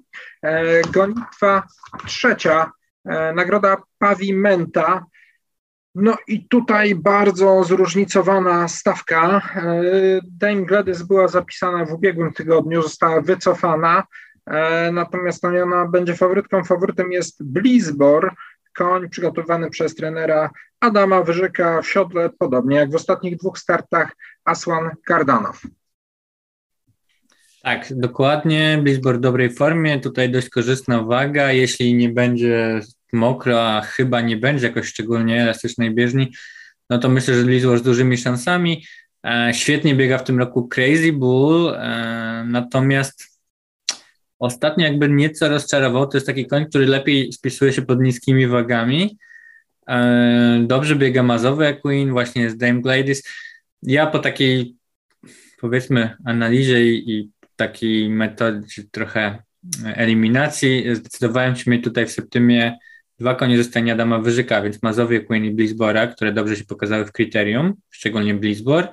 Gonitwa 0.93 1.63
trzecia 2.05 2.71
nagroda 3.05 3.77
Pavimenta. 3.97 5.05
No 5.95 6.15
i 6.27 6.47
tutaj 6.47 6.95
bardzo 6.95 7.63
zróżnicowana 7.63 8.67
stawka. 8.67 9.41
E, 9.55 9.71
Dame 10.27 10.65
Gladys 10.65 11.01
była 11.03 11.27
zapisana 11.27 11.85
w 11.85 11.93
ubiegłym 11.93 12.33
tygodniu, 12.33 12.81
została 12.81 13.21
wycofana, 13.21 14.03
e, 14.45 14.91
natomiast 14.91 15.45
ona 15.45 15.85
będzie 15.85 16.15
faworytką. 16.15 16.63
Faworytem 16.63 17.11
jest 17.11 17.43
Blizbor, 17.43 18.33
koń 18.77 19.09
przygotowany 19.09 19.69
przez 19.69 19.95
trenera 19.95 20.49
Adama 20.79 21.23
Wyżyka 21.23 21.81
w 21.81 21.87
siodle, 21.87 22.29
podobnie 22.39 22.75
jak 22.75 22.91
w 22.91 22.95
ostatnich 22.95 23.37
dwóch 23.37 23.59
startach 23.59 24.11
Aswan 24.45 24.89
Kardanow. 25.05 25.61
Tak, 27.63 27.93
dokładnie. 27.95 28.79
Blizzboard 28.83 29.17
w 29.17 29.21
dobrej 29.21 29.53
formie. 29.53 29.99
Tutaj 29.99 30.29
dość 30.29 30.49
korzystna 30.49 31.03
waga. 31.03 31.51
Jeśli 31.51 31.93
nie 31.93 32.09
będzie 32.09 32.81
mokro, 33.13 33.67
a 33.67 33.81
chyba 33.81 34.21
nie 34.21 34.37
będzie 34.37 34.67
jakoś 34.67 34.87
szczególnie 34.87 35.41
elastycznej 35.41 35.95
bieżni, 35.95 36.33
no 36.89 36.97
to 36.99 37.09
myślę, 37.09 37.35
że 37.35 37.43
Blizzboard 37.43 37.81
z 37.81 37.85
dużymi 37.85 38.17
szansami. 38.17 38.85
E, 39.25 39.51
świetnie 39.53 39.95
biega 39.95 40.17
w 40.17 40.23
tym 40.23 40.39
roku 40.39 40.67
Crazy 40.67 41.13
Bull, 41.13 41.75
e, 41.75 42.45
natomiast 42.47 43.39
ostatnio 44.39 44.85
jakby 44.85 45.09
nieco 45.09 45.49
rozczarował. 45.49 46.07
To 46.07 46.17
jest 46.17 46.27
taki 46.27 46.47
koń, 46.47 46.65
który 46.65 46.85
lepiej 46.85 47.33
spisuje 47.33 47.73
się 47.73 47.81
pod 47.81 48.01
niskimi 48.01 48.47
wagami. 48.47 49.17
E, 49.87 50.63
dobrze 50.67 50.95
biega 50.95 51.23
mazowy 51.23 51.77
Queen, 51.81 52.11
właśnie 52.11 52.49
z 52.49 52.57
Dame 52.57 52.81
Gladys. 52.81 53.23
Ja 53.83 54.07
po 54.07 54.19
takiej 54.19 54.75
powiedzmy 55.61 56.15
analizie 56.25 56.87
i, 56.87 57.11
i 57.11 57.32
takiej 57.67 58.09
metodzie 58.09 58.83
trochę 58.91 59.43
eliminacji 59.85 60.95
zdecydowałem 60.95 61.55
się 61.55 61.71
mieć 61.71 61.83
tutaj 61.83 62.05
w 62.05 62.11
Septymie 62.11 62.77
dwa 63.19 63.35
konie 63.35 63.57
ze 63.57 63.63
stania 63.63 63.93
Adama 63.93 64.19
Wyżyka, 64.19 64.61
więc 64.61 64.83
Mazowie, 64.83 65.21
Queen 65.21 65.45
i 65.45 65.51
Blizbora, 65.51 66.07
które 66.07 66.33
dobrze 66.33 66.55
się 66.55 66.65
pokazały 66.65 67.05
w 67.05 67.11
kryterium, 67.11 67.73
szczególnie 67.89 68.33
Blizbor, 68.33 68.87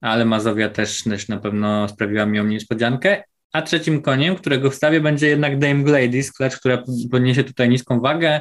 ale 0.00 0.24
Mazowia 0.24 0.68
też, 0.68 1.02
też 1.02 1.28
na 1.28 1.36
pewno 1.36 1.88
sprawiła 1.88 2.26
mi 2.26 2.38
ją 2.38 2.44
niespodziankę. 2.44 3.22
A 3.52 3.62
trzecim 3.62 4.02
koniem, 4.02 4.36
którego 4.36 4.70
wstawię, 4.70 5.00
będzie 5.00 5.28
jednak 5.28 5.58
Dame 5.58 5.84
Gladys, 5.84 6.32
klacz, 6.32 6.56
która 6.56 6.82
podniesie 7.10 7.44
tutaj 7.44 7.68
niską 7.68 8.00
wagę, 8.00 8.40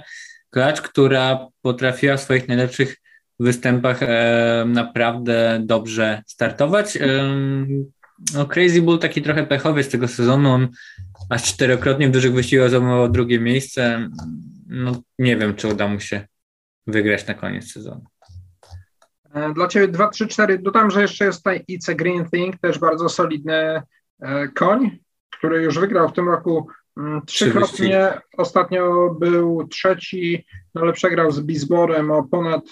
klacz, 0.50 0.82
która 0.82 1.48
potrafiła 1.62 2.18
w 2.18 2.22
swoich 2.22 2.48
najlepszych 2.48 2.98
występach 3.40 4.04
e, 4.04 4.66
naprawdę 4.68 5.62
dobrze 5.66 6.24
startować. 6.28 6.98
E, 6.98 7.02
no 8.34 8.46
Crazy 8.46 8.82
Bull 8.82 9.00
taki 9.00 9.22
trochę 9.22 9.46
pechowy 9.46 9.84
z 9.84 9.90
tego 9.90 10.08
sezonu, 10.08 10.50
on 10.50 10.68
aż 11.30 11.44
czterokrotnie 11.44 12.08
w 12.08 12.12
dużych 12.12 12.34
wyścigach 12.34 12.70
zajmował 12.70 13.10
drugie 13.10 13.40
miejsce. 13.40 14.10
No 14.68 15.02
nie 15.20 15.38
wiem, 15.38 15.56
czy 15.56 15.68
uda 15.68 15.88
mu 15.88 16.00
się 16.00 16.28
wygrać 16.88 17.28
na 17.28 17.34
koniec 17.34 17.72
sezonu. 17.72 18.06
E, 19.34 19.54
dla 19.54 19.68
Ciebie 19.68 19.88
2, 19.88 20.10
3, 20.10 20.28
4. 20.28 20.60
Dodam, 20.60 20.92
że 20.92 21.02
jeszcze 21.02 21.26
jest 21.26 21.38
tutaj 21.38 21.66
It's 21.70 21.92
a 21.92 21.96
Green 21.96 22.30
Thing, 22.30 22.58
też 22.58 22.80
bardzo 22.80 23.10
solidny 23.10 23.82
e, 24.22 24.48
koń, 24.48 25.00
który 25.30 25.64
już 25.64 25.80
wygrał 25.80 26.10
w 26.10 26.14
tym 26.14 26.30
roku 26.30 26.68
mm, 26.98 27.22
trzykrotnie. 27.26 28.22
Ostatnio 28.38 29.16
był 29.20 29.68
trzeci, 29.68 30.46
no 30.76 30.82
ale 30.82 30.94
przegrał 30.94 31.32
z 31.32 31.42
Bizborem 31.42 32.12
o 32.12 32.24
ponad 32.24 32.64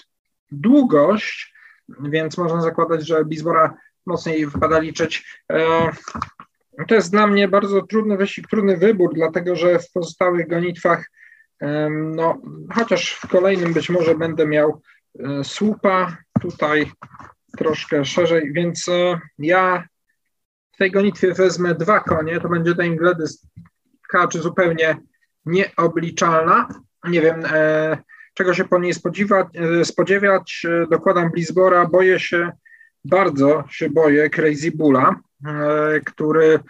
długość, 0.50 1.54
więc 2.02 2.38
można 2.38 2.60
zakładać, 2.60 3.06
że 3.06 3.24
Bizbora 3.24 3.74
mocniej 4.06 4.46
wypada 4.46 4.78
liczyć. 4.78 5.40
E, 5.52 5.90
to 6.88 6.94
jest 6.94 7.10
dla 7.10 7.26
mnie 7.26 7.48
bardzo 7.48 7.82
trudny 7.82 8.16
wyścig, 8.16 8.48
trudny 8.48 8.76
wybór, 8.76 9.14
dlatego 9.14 9.56
że 9.56 9.78
w 9.78 9.92
pozostałych 9.92 10.48
gonitwach, 10.48 11.10
no, 11.90 12.42
chociaż 12.74 13.12
w 13.12 13.28
kolejnym 13.28 13.72
być 13.72 13.90
może 13.90 14.14
będę 14.14 14.46
miał 14.46 14.82
e, 15.18 15.44
słupa, 15.44 16.16
tutaj 16.40 16.90
troszkę 17.58 18.04
szerzej, 18.04 18.52
więc 18.52 18.88
e, 18.88 19.20
ja 19.38 19.84
w 20.72 20.76
tej 20.76 20.90
gonitwie 20.90 21.34
wezmę 21.34 21.74
dwa 21.74 22.00
konie, 22.00 22.40
to 22.40 22.48
będzie 22.48 22.74
Dame 22.74 22.96
Gladys 22.96 23.46
Kacz 24.08 24.36
zupełnie 24.36 24.96
nieobliczalna. 25.46 26.68
Nie 27.08 27.20
wiem, 27.20 27.42
czego 28.34 28.54
się 28.54 28.64
po 28.64 28.78
niej 28.78 28.94
spodziewać, 28.94 29.46
spodziewać. 29.84 30.66
dokładam 30.90 31.30
Blisbora, 31.30 31.86
boję 31.86 32.20
się 32.20 32.52
bardzo 33.04 33.64
się 33.70 33.90
boję 33.90 34.30
Crazy 34.30 34.70
Bulla, 34.70 35.20
e, 35.46 36.00
który 36.00 36.60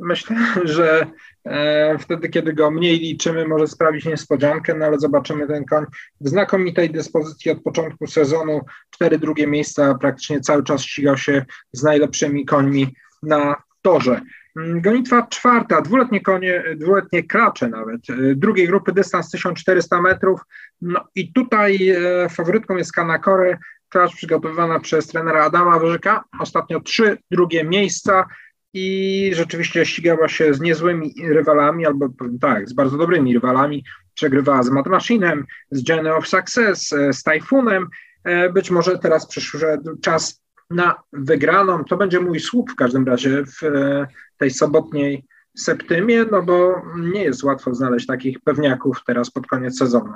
Myślę, 0.00 0.36
że 0.64 1.06
e, 1.44 1.98
wtedy, 1.98 2.28
kiedy 2.28 2.52
go 2.52 2.70
mniej 2.70 2.98
liczymy, 2.98 3.48
może 3.48 3.66
sprawić 3.66 4.04
niespodziankę, 4.04 4.74
no 4.74 4.84
ale 4.84 4.98
zobaczymy 4.98 5.46
ten 5.46 5.64
koń 5.64 5.84
w 6.20 6.28
znakomitej 6.28 6.90
dyspozycji 6.90 7.50
od 7.50 7.62
początku 7.62 8.06
sezonu. 8.06 8.60
Cztery 8.90 9.18
drugie 9.18 9.46
miejsca, 9.46 9.94
praktycznie 9.94 10.40
cały 10.40 10.64
czas 10.64 10.82
ścigał 10.82 11.16
się 11.16 11.44
z 11.72 11.82
najlepszymi 11.82 12.46
końmi 12.46 12.94
na 13.22 13.62
torze. 13.82 14.20
Mm, 14.56 14.80
gonitwa 14.80 15.26
czwarta, 15.26 15.80
dwuletnie 15.80 16.20
konie, 16.20 16.64
dwuletnie 16.76 17.22
kracze 17.22 17.68
nawet, 17.68 18.10
e, 18.10 18.34
drugiej 18.34 18.66
grupy 18.66 18.92
dystans 18.92 19.30
1400 19.30 20.02
metrów. 20.02 20.40
No 20.82 21.04
i 21.14 21.32
tutaj 21.32 21.96
faworytką 22.30 22.76
jest 22.76 22.92
Kanakory, 22.92 23.58
klacz 23.88 24.16
przygotowywana 24.16 24.80
przez 24.80 25.06
trenera 25.06 25.44
Adama 25.44 25.78
Wyżyka. 25.78 26.24
Ostatnio 26.40 26.80
trzy 26.80 27.18
drugie 27.30 27.64
miejsca 27.64 28.26
i 28.74 29.30
rzeczywiście 29.34 29.86
ścigała 29.86 30.28
się 30.28 30.54
z 30.54 30.60
niezłymi 30.60 31.14
rywalami, 31.28 31.86
albo 31.86 32.08
tak, 32.40 32.68
z 32.68 32.72
bardzo 32.72 32.98
dobrymi 32.98 33.34
rywalami. 33.34 33.84
Przegrywała 34.14 34.62
z 34.62 34.70
Mad 34.70 34.86
Machinem, 34.86 35.44
z 35.70 35.88
Journey 35.88 36.12
of 36.12 36.28
Success, 36.28 36.92
e, 36.92 37.12
z 37.12 37.22
Typhonem. 37.22 37.88
Być 38.54 38.70
może 38.70 38.98
teraz 38.98 39.26
przyszedł 39.26 39.96
czas 40.02 40.42
na 40.70 40.94
wygraną. 41.12 41.84
To 41.84 41.96
będzie 41.96 42.20
mój 42.20 42.40
słup 42.40 42.70
w 42.70 42.76
każdym 42.76 43.06
razie 43.06 43.44
w 43.44 43.62
e, 43.62 44.06
tej 44.36 44.50
sobotniej 44.50 45.24
septymie, 45.56 46.24
no 46.30 46.42
bo 46.42 46.82
nie 46.96 47.24
jest 47.24 47.44
łatwo 47.44 47.74
znaleźć 47.74 48.06
takich 48.06 48.40
pewniaków 48.40 48.98
teraz 49.06 49.30
pod 49.30 49.46
koniec 49.46 49.78
sezonu. 49.78 50.12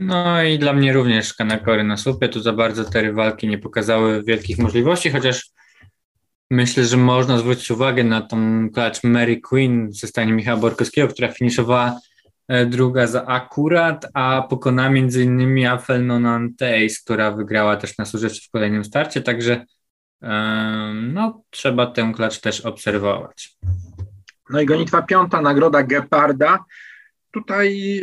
No 0.00 0.42
i 0.42 0.58
dla 0.58 0.72
mnie 0.72 0.92
również 0.92 1.34
Kanakory 1.34 1.84
na 1.84 1.96
słupie. 1.96 2.28
Tu 2.28 2.40
za 2.40 2.52
bardzo 2.52 2.84
te 2.84 3.02
rywalki 3.02 3.48
nie 3.48 3.58
pokazały 3.58 4.22
wielkich 4.22 4.58
możliwości, 4.58 5.10
chociaż 5.10 5.50
myślę, 6.50 6.84
że 6.84 6.96
można 6.96 7.38
zwrócić 7.38 7.70
uwagę 7.70 8.04
na 8.04 8.20
tą 8.20 8.68
klacz 8.70 9.04
Mary 9.04 9.40
Queen 9.40 9.92
ze 9.92 10.06
stanie 10.06 10.32
Michała 10.32 10.60
Borkowskiego, 10.60 11.08
która 11.08 11.28
finiszowała 11.28 12.00
E, 12.50 12.66
druga 12.66 13.06
za 13.06 13.26
Akurat, 13.26 14.06
a 14.14 14.42
pokona 14.42 14.90
między 14.90 15.22
innymi 15.24 15.66
Afel 15.66 16.06
Nonanteis, 16.06 17.00
która 17.00 17.30
wygrała 17.30 17.76
też 17.76 17.98
na 17.98 18.04
służewcu 18.04 18.40
w 18.48 18.50
kolejnym 18.50 18.84
starcie, 18.84 19.20
także 19.20 19.64
no, 20.94 21.42
trzeba 21.50 21.86
tę 21.86 22.12
klacz 22.16 22.40
też 22.40 22.60
obserwować. 22.60 23.56
No 24.50 24.60
i 24.60 24.66
gonitwa 24.66 25.02
piąta, 25.02 25.40
nagroda 25.40 25.82
Geparda. 25.82 26.64
Tutaj 27.30 27.98
e, 27.98 28.02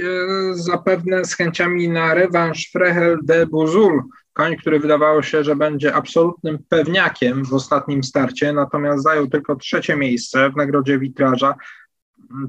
zapewne 0.54 1.26
z 1.26 1.36
chęciami 1.36 1.90
na 1.90 2.14
rewanż 2.14 2.70
Frehel 2.72 3.18
de 3.24 3.46
Buzul, 3.46 4.04
koń, 4.34 4.58
który 4.58 4.80
wydawało 4.80 5.22
się, 5.22 5.44
że 5.44 5.56
będzie 5.56 5.94
absolutnym 5.94 6.58
pewniakiem 6.70 7.46
w 7.46 7.54
ostatnim 7.54 8.04
starcie, 8.04 8.54
natomiast 8.54 9.04
zajął 9.04 9.28
tylko 9.28 9.56
trzecie 9.56 9.96
miejsce 9.96 10.50
w 10.50 10.56
nagrodzie 10.56 11.00
witraża 11.00 11.56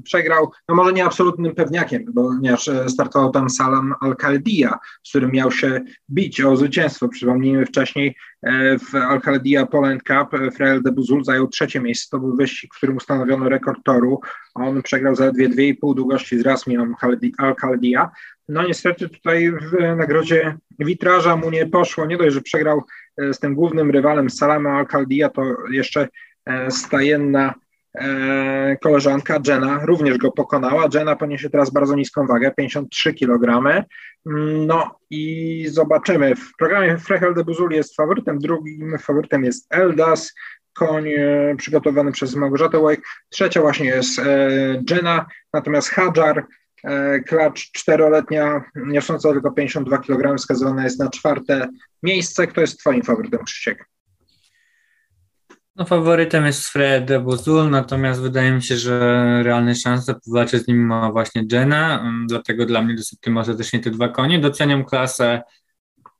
przegrał, 0.03 0.51
no 0.69 0.75
może 0.75 0.93
nie 0.93 1.05
absolutnym 1.05 1.55
pewniakiem, 1.55 2.13
ponieważ 2.15 2.67
e, 2.67 2.89
startował 2.89 3.31
tam 3.31 3.49
Salam 3.49 3.93
Al-Khaldia, 4.01 4.79
z 5.03 5.09
którym 5.09 5.31
miał 5.31 5.51
się 5.51 5.81
bić 6.09 6.41
o 6.41 6.57
zwycięstwo. 6.57 7.07
Przypomnijmy 7.07 7.65
wcześniej 7.65 8.15
e, 8.43 8.79
w 8.79 8.95
Al-Khaldia 8.95 9.65
Poland 9.65 10.03
Cup 10.03 10.33
e, 10.33 10.51
Frael 10.51 10.81
de 10.81 10.91
Buzul 10.91 11.23
zajął 11.23 11.47
trzecie 11.47 11.79
miejsce. 11.79 12.07
To 12.11 12.19
był 12.19 12.35
wyścig, 12.35 12.73
w 12.73 12.77
którym 12.77 12.97
ustanowiono 12.97 13.49
rekord 13.49 13.83
toru. 13.83 14.19
On 14.55 14.81
przegrał 14.81 15.15
zaledwie 15.15 15.49
2,5 15.49 15.95
długości 15.95 16.39
z 16.39 16.41
Rasmi 16.41 16.77
Al-Khaldia. 17.37 18.09
No 18.49 18.63
niestety 18.67 19.09
tutaj 19.09 19.51
w 19.51 19.97
nagrodzie 19.97 20.57
witraża 20.79 21.35
mu 21.35 21.49
nie 21.51 21.65
poszło. 21.65 22.05
Nie 22.05 22.17
dość, 22.17 22.33
że 22.33 22.41
przegrał 22.41 22.83
z 23.17 23.39
tym 23.39 23.55
głównym 23.55 23.91
rywalem 23.91 24.29
Salama 24.29 24.69
Al-Khaldia, 24.69 25.29
to 25.29 25.43
jeszcze 25.71 26.07
stajenna 26.69 27.53
koleżanka 28.83 29.39
Jenna 29.47 29.85
również 29.85 30.17
go 30.17 30.31
pokonała. 30.31 30.87
Jenna 30.93 31.15
poniesie 31.15 31.49
teraz 31.49 31.69
bardzo 31.69 31.95
niską 31.95 32.27
wagę, 32.27 32.51
53 32.57 33.13
kg. 33.13 33.63
No 34.67 34.99
i 35.09 35.65
zobaczymy. 35.69 36.35
W 36.35 36.51
programie 36.59 36.97
Frechel 36.97 37.33
de 37.33 37.43
Buzul 37.43 37.71
jest 37.71 37.95
faworytem, 37.95 38.39
drugim 38.39 38.97
faworytem 38.99 39.43
jest 39.43 39.67
Eldas, 39.69 40.33
koń 40.73 41.09
e, 41.09 41.55
przygotowany 41.57 42.11
przez 42.11 42.35
Małgorzatę 42.35 42.79
Łajk. 42.79 43.01
Trzecia 43.29 43.61
właśnie 43.61 43.85
jest 43.85 44.19
e, 44.19 44.49
Jenna, 44.89 45.25
natomiast 45.53 45.89
Hadżar, 45.89 46.45
klacz 47.27 47.71
czteroletnia, 47.71 48.63
niosąca 48.75 49.31
tylko 49.31 49.51
52 49.51 49.97
kg, 49.97 50.37
wskazywana 50.37 50.83
jest 50.83 50.99
na 50.99 51.09
czwarte 51.09 51.67
miejsce. 52.03 52.47
Kto 52.47 52.61
jest 52.61 52.79
twoim 52.79 53.03
faworytem, 53.03 53.43
Krzysiek? 53.43 53.85
No, 55.79 55.85
faworytem 55.85 56.45
jest 56.45 56.67
Fred 56.67 57.23
Bozul, 57.23 57.69
natomiast 57.69 58.21
wydaje 58.21 58.51
mi 58.51 58.63
się, 58.63 58.77
że 58.77 58.99
realne 59.43 59.75
szanse 59.75 60.15
powalczyć 60.25 60.63
z 60.63 60.67
nim 60.67 60.85
ma 60.85 61.11
właśnie 61.11 61.43
Jenna, 61.51 62.01
mm, 62.01 62.27
dlatego 62.27 62.65
dla 62.65 62.81
mnie 62.81 62.95
dosyć 62.95 63.19
ostatecznie 63.37 63.79
te 63.79 63.89
dwa 63.89 64.09
konie. 64.09 64.39
Doceniam 64.39 64.85
klasę 64.85 65.41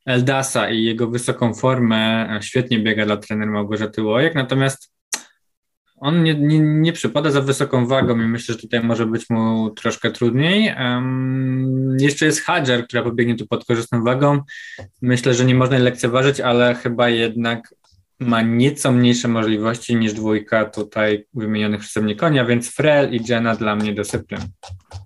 Eldasa 0.06 0.70
i 0.70 0.84
jego 0.84 1.08
wysoką 1.10 1.54
formę. 1.54 2.28
Świetnie 2.42 2.78
biega 2.78 3.06
dla 3.06 3.16
trenera 3.16 3.52
Małgorzaty 3.52 4.02
Łojek, 4.02 4.34
natomiast 4.34 4.92
on 5.96 6.22
nie, 6.22 6.34
nie, 6.34 6.58
nie 6.60 6.92
przypada 6.92 7.30
za 7.30 7.40
wysoką 7.40 7.86
wagą 7.86 8.20
i 8.20 8.26
myślę, 8.26 8.54
że 8.54 8.60
tutaj 8.60 8.82
może 8.82 9.06
być 9.06 9.30
mu 9.30 9.70
troszkę 9.70 10.10
trudniej. 10.10 10.74
Um, 10.78 11.96
jeszcze 12.00 12.26
jest 12.26 12.44
Hadżer, 12.44 12.84
która 12.84 13.02
pobiegnie 13.02 13.36
tu 13.36 13.46
pod 13.46 13.64
korzystną 13.64 14.04
wagą. 14.04 14.40
Myślę, 15.02 15.34
że 15.34 15.44
nie 15.44 15.54
można 15.54 15.76
jej 15.76 15.84
lekceważyć, 15.84 16.40
ale 16.40 16.74
chyba 16.74 17.08
jednak 17.08 17.74
ma 18.20 18.42
nieco 18.42 18.92
mniejsze 18.92 19.28
możliwości 19.28 19.96
niż 19.96 20.12
dwójka 20.12 20.64
tutaj 20.64 21.26
wymienionych 21.34 21.80
przeze 21.80 22.00
mnie 22.00 22.16
konia, 22.16 22.44
więc 22.44 22.70
Frel 22.70 23.14
i 23.14 23.20
Jenna 23.28 23.56
dla 23.56 23.76
mnie 23.76 23.94
dyscyplin. 23.94 24.40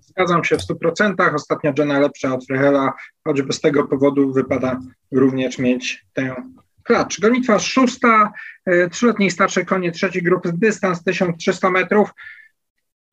Zgadzam 0.01 0.43
się 0.43 0.57
w 0.57 0.61
100%. 0.61 1.35
Ostatnia 1.35 1.73
Jenna 1.77 1.99
lepsza 1.99 2.33
od 2.33 2.45
Frehela, 2.45 2.93
choćby 3.23 3.53
z 3.53 3.61
tego 3.61 3.87
powodu 3.87 4.33
wypada 4.33 4.79
również 5.11 5.59
mieć 5.59 6.05
tę 6.13 6.35
klacz. 6.83 7.19
Gonitwa 7.19 7.59
szósta, 7.59 8.31
e, 8.65 8.89
trzyletniej 8.89 9.31
starszej 9.31 9.65
konie 9.65 9.91
trzeciej 9.91 10.23
grupy, 10.23 10.51
dystans 10.53 11.03
1300 11.03 11.69
metrów. 11.69 12.09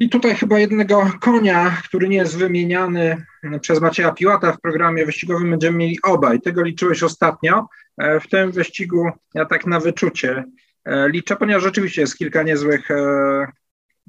I 0.03 0.09
tutaj 0.09 0.35
chyba 0.35 0.59
jednego 0.59 1.11
konia, 1.21 1.77
który 1.85 2.09
nie 2.09 2.17
jest 2.17 2.38
wymieniany 2.38 3.27
przez 3.61 3.81
Macieja 3.81 4.12
Piłata 4.12 4.53
w 4.53 4.61
programie 4.61 5.07
wyścigowym, 5.07 5.51
będziemy 5.51 5.79
mieli 5.79 5.99
obaj. 6.03 6.41
Tego 6.41 6.62
liczyłeś 6.62 7.03
ostatnio. 7.03 7.69
E, 7.99 8.21
w 8.21 8.29
tym 8.29 8.53
wyścigu 8.53 9.11
ja 9.35 9.47
tak 9.47 9.67
na 9.67 9.81
wyczucie 9.81 10.45
e, 10.85 11.09
liczę, 11.09 11.37
ponieważ 11.37 11.62
rzeczywiście 11.62 12.01
jest 12.01 12.19
kilka 12.19 12.43
niezłych 12.43 12.91
e, 12.91 13.47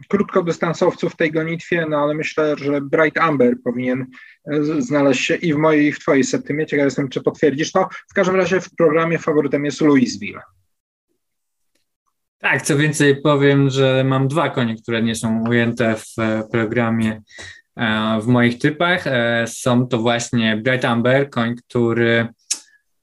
krótkodystansowców 0.08 1.14
w 1.14 1.18
tej 1.18 1.32
gonitwie, 1.32 1.86
no 1.90 1.98
ale 1.98 2.14
myślę, 2.14 2.56
że 2.58 2.82
Bright 2.82 3.18
Amber 3.18 3.54
powinien 3.64 4.06
znaleźć 4.80 5.26
się 5.26 5.36
i 5.36 5.54
w 5.54 5.58
mojej, 5.58 5.88
i 5.88 5.92
w 5.92 6.00
twojej 6.00 6.24
septymie. 6.24 6.66
Ciekaw 6.66 6.86
jestem, 6.86 7.10
czy 7.10 7.22
potwierdzisz 7.22 7.72
to. 7.72 7.90
W 8.12 8.14
każdym 8.14 8.36
razie 8.36 8.62
w 8.62 8.76
programie 8.76 9.20
faworytem 9.20 9.66
jest 9.66 9.82
Louisville. 9.82 10.42
Tak, 12.44 12.62
co 12.62 12.78
więcej 12.78 13.22
powiem, 13.22 13.70
że 13.70 14.04
mam 14.04 14.28
dwa 14.28 14.50
konie, 14.50 14.76
które 14.76 15.04
nie 15.04 15.16
są 15.16 15.44
ujęte 15.48 15.96
w 15.96 16.16
programie 16.52 17.22
w 18.22 18.28
moich 18.28 18.60
typach. 18.60 19.04
Są 19.46 19.88
to 19.88 19.98
właśnie 19.98 20.58
Bright 20.58 20.86
Amber, 20.86 21.30
koń, 21.30 21.56
który 21.56 22.28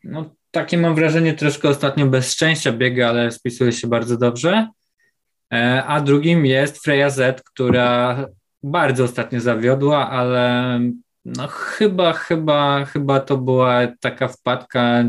no, 0.04 0.24
takie 0.50 0.78
mam 0.78 0.94
wrażenie 0.94 1.34
troszkę 1.34 1.68
ostatnio 1.68 2.06
bez 2.06 2.32
szczęścia 2.32 2.72
biega, 2.72 3.08
ale 3.08 3.30
spisuje 3.30 3.72
się 3.72 3.88
bardzo 3.88 4.16
dobrze. 4.16 4.68
E, 5.52 5.84
a 5.84 6.00
drugim 6.00 6.46
jest 6.46 6.84
Freya 6.84 7.10
Z, 7.10 7.42
która 7.42 8.26
bardzo 8.62 9.04
ostatnio 9.04 9.40
zawiodła, 9.40 10.10
ale 10.10 10.80
no 11.24 11.46
chyba, 11.48 12.12
chyba, 12.12 12.84
chyba 12.84 13.20
to 13.20 13.36
była 13.36 13.80
taka 14.00 14.28
wpadka, 14.28 15.04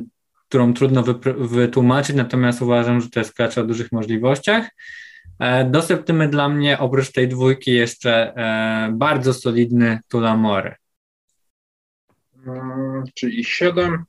którą 0.52 0.74
trudno 0.74 1.04
wytłumaczyć, 1.38 2.16
natomiast 2.16 2.62
uważam, 2.62 3.02
że 3.02 3.10
to 3.10 3.20
jest 3.20 3.34
klacz 3.34 3.58
o 3.58 3.64
dużych 3.64 3.92
możliwościach. 3.92 4.70
E, 5.40 5.66
do 5.66 5.82
septymy 5.82 6.28
dla 6.28 6.50
mnie 6.50 6.80
oprócz 6.80 7.12
tej 7.12 7.28
dwójki 7.28 7.74
jeszcze 7.74 8.34
e, 8.36 8.92
bardzo 8.94 9.34
solidny 9.34 10.00
Tulamore. 10.08 10.76
Hmm, 12.46 13.04
czyli 13.16 13.44
7, 13.44 14.04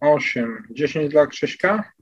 8, 0.00 0.66
10 0.70 1.10
dla 1.10 1.26
Krzyśka. 1.26 1.92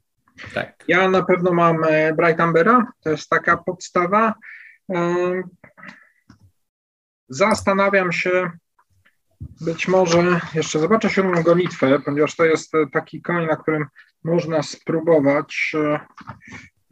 Tak. 0.54 0.84
Ja 0.88 1.10
na 1.10 1.22
pewno 1.22 1.52
mam 1.52 1.84
e, 1.84 2.14
Bright 2.14 2.40
Ambera, 2.40 2.86
to 3.00 3.10
jest 3.10 3.28
taka 3.28 3.56
podstawa. 3.56 4.34
Zastanawiam 7.28 8.12
się, 8.12 8.50
być 9.60 9.88
może 9.88 10.40
jeszcze 10.54 10.78
zobaczę 10.78 11.10
siódmą 11.10 11.42
gonitwę, 11.42 12.00
ponieważ 12.04 12.36
to 12.36 12.44
jest 12.44 12.74
e, 12.74 12.86
taki 12.92 13.22
koń, 13.22 13.46
na 13.46 13.56
którym 13.56 13.86
można 14.24 14.62
spróbować. 14.62 15.72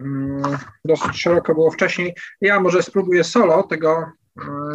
Mm, 0.00 0.42
dosyć 0.84 1.20
szeroko 1.20 1.54
było 1.54 1.70
wcześniej. 1.70 2.14
Ja 2.40 2.60
może 2.60 2.82
spróbuję 2.82 3.24
solo 3.24 3.62
tego 3.62 4.12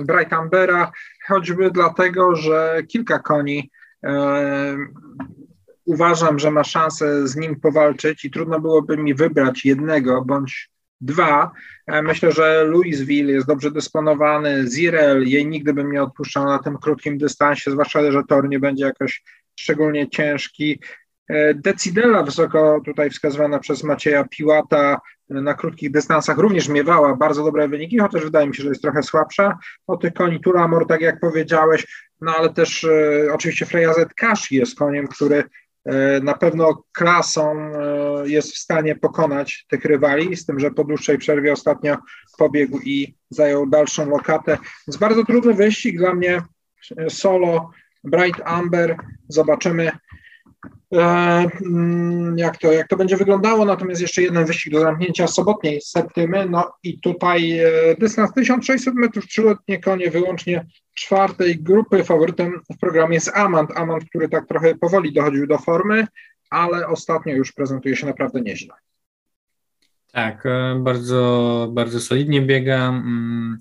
Bright 0.06 0.34
Ambera, 0.34 0.92
choćby 1.28 1.72
dlatego, 1.72 2.36
że 2.36 2.82
kilka 2.88 3.20
koni 3.20 3.72
uważam, 5.86 6.40
że 6.40 6.52
ma 6.52 6.64
szansę 6.64 7.28
z 7.28 7.36
nim 7.36 7.60
powalczyć 7.60 8.26
i 8.26 8.32
trudno 8.32 8.60
byłoby 8.60 8.98
mi 8.98 9.14
wybrać 9.14 9.66
jednego 9.66 10.22
bądź 10.22 10.70
Dwa, 11.02 11.52
e, 11.88 12.02
myślę, 12.02 12.32
że 12.32 12.64
Louisville 12.64 13.34
jest 13.34 13.48
dobrze 13.48 13.72
dysponowany, 13.72 14.66
Zirel, 14.68 15.28
jej 15.28 15.48
nigdy 15.48 15.74
bym 15.74 15.92
nie 15.92 16.04
odpuszczał 16.04 16.46
na 16.46 16.60
tym 16.60 16.78
krótkim 16.78 17.18
dystansie, 17.18 17.72
zwłaszcza, 17.72 18.12
że 18.12 18.24
tor 18.30 18.50
nie 18.50 18.60
będzie 18.60 18.86
jakoś 18.86 19.24
szczególnie 19.60 20.10
ciężki. 20.10 20.80
E, 21.28 21.54
Decidela, 21.54 22.24
wysoko 22.24 22.82
tutaj 22.86 23.10
wskazywana 23.10 23.60
przez 23.60 23.84
Macieja 23.84 24.24
Piłata, 24.24 25.02
na 25.30 25.54
krótkich 25.54 25.92
dystansach 25.92 26.38
również 26.38 26.70
miewała 26.70 27.16
bardzo 27.16 27.44
dobre 27.44 27.68
wyniki, 27.68 28.00
chociaż 28.00 28.24
wydaje 28.24 28.48
mi 28.48 28.56
się, 28.56 28.64
że 28.64 28.70
jest 28.70 28.82
trochę 28.82 29.04
słabsza. 29.04 29.58
O 29.88 29.98
tych 29.98 30.14
koni 30.14 30.40
Turamor, 30.40 30.88
tak 30.88 31.02
jak 31.02 31.20
powiedziałeś, 31.20 31.88
no 32.22 32.36
ale 32.36 32.54
też 32.54 32.84
e, 32.84 33.34
oczywiście 33.34 33.66
Freya 33.66 33.94
Z 33.94 34.14
Kashi 34.14 34.56
jest 34.56 34.78
koniem, 34.78 35.08
który 35.08 35.36
e, 35.36 35.44
na 36.24 36.34
pewno 36.34 36.84
klasą 36.94 37.58
e, 37.58 38.30
jest 38.30 38.54
w 38.54 38.58
stanie 38.58 38.96
pokonać 38.96 39.66
tych 39.70 39.86
rywali, 39.86 40.36
z 40.36 40.46
tym, 40.46 40.60
że 40.60 40.72
po 40.72 40.84
dłuższej 40.84 41.18
przerwie 41.18 41.54
ostatnio 41.54 41.98
pobiegł 42.38 42.80
i 42.80 43.18
zajął 43.30 43.68
dalszą 43.68 44.10
lokatę. 44.10 44.58
Więc 44.88 44.98
bardzo 44.98 45.26
trudny 45.26 45.54
wyścig 45.54 45.98
dla 45.98 46.14
mnie 46.14 46.42
solo 47.10 47.72
Bright 48.04 48.42
Amber. 48.46 48.98
Zobaczymy, 49.28 49.92
E, 49.92 50.05
jak 52.36 52.58
to, 52.58 52.72
jak 52.72 52.88
to 52.88 52.98
będzie 52.98 53.18
wyglądało. 53.18 53.66
Natomiast 53.66 54.02
jeszcze 54.02 54.22
jeden 54.22 54.46
wyścig 54.46 54.74
do 54.74 54.80
zamknięcia 54.80 55.28
sobotniej 55.28 55.82
septymy. 55.82 56.50
No 56.50 56.74
i 56.84 57.00
tutaj 57.00 57.60
e, 57.60 57.70
dystans 58.00 58.34
1600 58.34 58.96
metrów, 58.96 59.28
trzyletnie 59.28 59.82
konie, 59.82 60.12
wyłącznie 60.12 60.66
czwartej 60.94 61.60
grupy. 61.60 62.04
Faworytem 62.04 62.62
w 62.76 62.80
programie 62.80 63.14
jest 63.14 63.32
Amant. 63.34 63.78
Amant, 63.78 64.06
który 64.10 64.30
tak 64.30 64.48
trochę 64.48 64.76
powoli 64.76 65.14
dochodził 65.14 65.48
do 65.48 65.58
formy, 65.58 66.08
ale 66.50 66.88
ostatnio 66.88 67.36
już 67.36 67.52
prezentuje 67.52 67.96
się 67.96 68.06
naprawdę 68.06 68.42
nieźle. 68.42 68.74
Tak, 70.12 70.46
e, 70.46 70.80
bardzo, 70.80 71.68
bardzo 71.74 72.00
solidnie 72.00 72.42
biega. 72.42 72.88
Mm. 72.88 73.60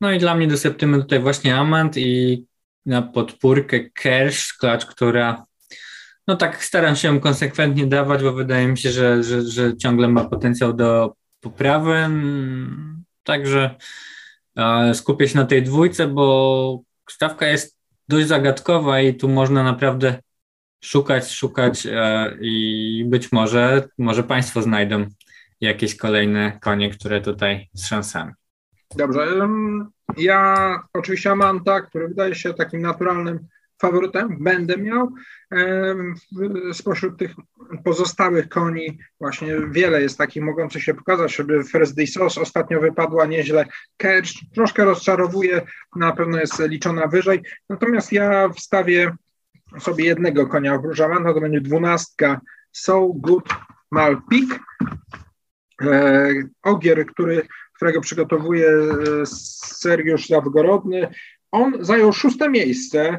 No 0.00 0.12
i 0.12 0.18
dla 0.18 0.34
mnie 0.34 0.46
do 0.46 0.56
septymy 0.56 0.98
tutaj 0.98 1.20
właśnie 1.20 1.56
Amant 1.56 1.96
i 1.96 2.44
na 2.86 3.02
podpórkę 3.02 3.90
Kersh, 3.90 4.52
klacz, 4.58 4.86
która 4.86 5.44
no 6.26 6.36
tak 6.36 6.64
staram 6.64 6.96
się 6.96 7.20
konsekwentnie 7.20 7.86
dawać, 7.86 8.22
bo 8.22 8.32
wydaje 8.32 8.68
mi 8.68 8.78
się, 8.78 8.90
że, 8.90 9.22
że, 9.22 9.42
że 9.42 9.76
ciągle 9.76 10.08
ma 10.08 10.24
potencjał 10.24 10.72
do 10.72 11.14
poprawy. 11.40 12.08
Także 13.24 13.74
e, 14.56 14.94
skupię 14.94 15.28
się 15.28 15.38
na 15.38 15.44
tej 15.44 15.62
dwójce, 15.62 16.06
bo 16.06 16.80
stawka 17.10 17.46
jest 17.46 17.78
dość 18.08 18.26
zagadkowa 18.26 19.00
i 19.00 19.14
tu 19.14 19.28
można 19.28 19.62
naprawdę 19.62 20.18
szukać, 20.84 21.32
szukać 21.32 21.86
e, 21.86 22.32
i 22.40 23.04
być 23.08 23.32
może, 23.32 23.88
może 23.98 24.22
Państwo 24.22 24.62
znajdą 24.62 25.06
jakieś 25.60 25.96
kolejne 25.96 26.58
konie, 26.62 26.90
które 26.90 27.20
tutaj 27.20 27.68
z 27.72 27.86
szansami. 27.86 28.32
Dobrze. 28.96 29.26
Ja 30.16 30.56
oczywiście 30.92 31.30
Amanta, 31.30 31.80
który 31.80 32.08
wydaje 32.08 32.34
się 32.34 32.54
takim 32.54 32.82
naturalnym 32.82 33.48
faworytem 33.80 34.36
będę 34.40 34.76
miał. 34.76 35.12
Spośród 36.72 37.18
tych 37.18 37.30
pozostałych 37.84 38.48
koni 38.48 38.98
właśnie 39.20 39.56
wiele 39.70 40.02
jest 40.02 40.18
takich 40.18 40.42
mogących 40.42 40.82
się 40.82 40.94
pokazać, 40.94 41.36
żeby 41.36 41.64
First 41.64 41.96
Day 41.96 42.06
Sauce 42.06 42.40
ostatnio 42.40 42.80
wypadła 42.80 43.26
nieźle. 43.26 43.66
Kerch 43.96 44.30
troszkę 44.54 44.84
rozczarowuje, 44.84 45.62
na 45.96 46.12
pewno 46.12 46.38
jest 46.38 46.58
liczona 46.58 47.06
wyżej. 47.06 47.42
Natomiast 47.68 48.12
ja 48.12 48.48
wstawię 48.48 49.16
sobie 49.78 50.04
jednego 50.04 50.46
konia 50.46 50.74
obróżawanta, 50.74 51.34
to 51.34 51.40
będzie 51.40 51.60
dwunastka 51.60 52.40
So 52.72 53.08
Good 53.14 53.48
Malpik. 53.90 54.60
E, 55.82 56.32
ogier, 56.62 57.06
który, 57.06 57.46
którego 57.72 58.00
przygotowuje 58.00 58.68
e, 58.68 59.26
Sergiusz 59.26 60.26
Zawgorodny, 60.26 61.08
on 61.52 61.72
zajął 61.80 62.12
szóste 62.12 62.50
miejsce 62.50 63.18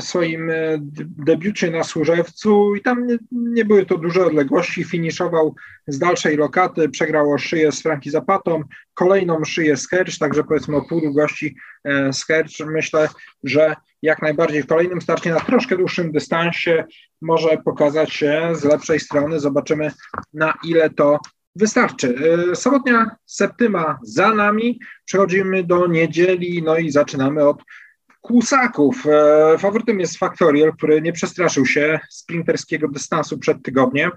swoim 0.00 0.50
e, 0.50 0.54
debiucie 1.00 1.70
na 1.70 1.84
Służewcu 1.84 2.74
i 2.74 2.80
tam 2.80 3.06
nie, 3.06 3.18
nie, 3.32 3.64
były 3.64 3.86
to 3.86 3.98
duże 3.98 4.26
odległości. 4.26 4.84
Finiszował 4.84 5.54
z 5.86 5.98
dalszej 5.98 6.36
lokaty, 6.36 6.88
przegrał 6.88 7.32
o 7.32 7.38
szyję 7.38 7.72
z 7.72 7.82
Franki 7.82 8.10
Zapatą, 8.10 8.62
kolejną 8.94 9.44
szyję 9.44 9.76
z 9.76 9.88
Hercz, 9.88 10.18
także 10.18 10.44
powiedzmy 10.44 10.76
o 10.76 10.88
pół 10.88 11.00
długości 11.00 11.56
e, 11.84 12.12
z 12.12 12.26
Hercz. 12.26 12.60
Myślę, 12.60 13.08
że 13.44 13.74
jak 14.02 14.22
najbardziej 14.22 14.62
w 14.62 14.66
kolejnym 14.66 15.00
starcie 15.00 15.30
na 15.30 15.40
troszkę 15.40 15.76
dłuższym 15.76 16.12
dystansie 16.12 16.84
może 17.22 17.58
pokazać 17.64 18.12
się 18.12 18.50
z 18.52 18.64
lepszej 18.64 19.00
strony. 19.00 19.40
Zobaczymy 19.40 19.90
na 20.32 20.54
ile 20.64 20.90
to 20.90 21.18
wystarczy. 21.56 22.14
Sobotnia 22.54 23.10
septyma 23.26 23.98
za 24.02 24.34
nami, 24.34 24.80
przechodzimy 25.04 25.64
do 25.64 25.86
niedzieli, 25.86 26.62
no 26.62 26.76
i 26.76 26.90
zaczynamy 26.90 27.48
od 27.48 27.62
Kłusaków. 28.24 29.06
E, 29.06 29.58
faworytem 29.58 30.00
jest 30.00 30.18
Factorial, 30.18 30.72
który 30.72 31.02
nie 31.02 31.12
przestraszył 31.12 31.66
się 31.66 32.00
sprinterskiego 32.10 32.88
dystansu 32.88 33.38
przed 33.38 33.62
tygodniem 33.62 34.10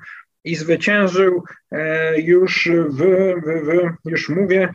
i 0.43 0.55
zwyciężył 0.55 1.43
e, 1.71 2.21
już 2.21 2.69
w, 2.89 2.97
w, 2.97 4.05
w 4.05 4.09
już 4.09 4.29
mówię, 4.29 4.73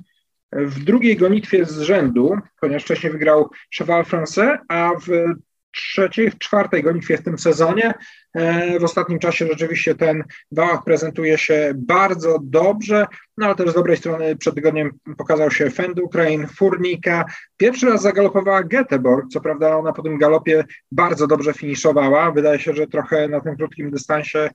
w 0.52 0.84
drugiej 0.84 1.16
gonitwie 1.16 1.64
z 1.64 1.80
rzędu, 1.80 2.36
ponieważ 2.60 2.82
wcześniej 2.82 3.12
wygrał 3.12 3.50
Cheval 3.78 4.04
Francais, 4.04 4.58
a 4.68 4.90
w 5.06 5.34
trzeciej, 5.72 6.30
w 6.30 6.38
czwartej 6.38 6.82
gonitwie 6.82 7.18
w 7.18 7.22
tym 7.22 7.38
sezonie. 7.38 7.94
E, 8.34 8.78
w 8.78 8.84
ostatnim 8.84 9.18
czasie 9.18 9.46
rzeczywiście 9.46 9.94
ten 9.94 10.24
wałach 10.52 10.84
prezentuje 10.84 11.38
się 11.38 11.72
bardzo 11.76 12.38
dobrze, 12.42 13.06
no 13.38 13.46
ale 13.46 13.54
też 13.54 13.70
z 13.70 13.74
dobrej 13.74 13.96
strony 13.96 14.36
przed 14.36 14.54
tygodniem 14.54 14.90
pokazał 15.18 15.50
się 15.50 15.70
Fend 15.70 16.00
Ukraine, 16.00 16.48
Furnika. 16.48 17.24
Pierwszy 17.56 17.86
raz 17.86 18.02
zagalopowała 18.02 18.62
Göteborg, 18.62 19.22
co 19.32 19.40
prawda 19.40 19.76
ona 19.76 19.92
po 19.92 20.02
tym 20.02 20.18
galopie 20.18 20.64
bardzo 20.92 21.26
dobrze 21.26 21.52
finiszowała. 21.52 22.32
Wydaje 22.32 22.58
się, 22.58 22.74
że 22.74 22.86
trochę 22.86 23.28
na 23.28 23.40
tym 23.40 23.56
krótkim 23.56 23.90
dystansie 23.90 24.50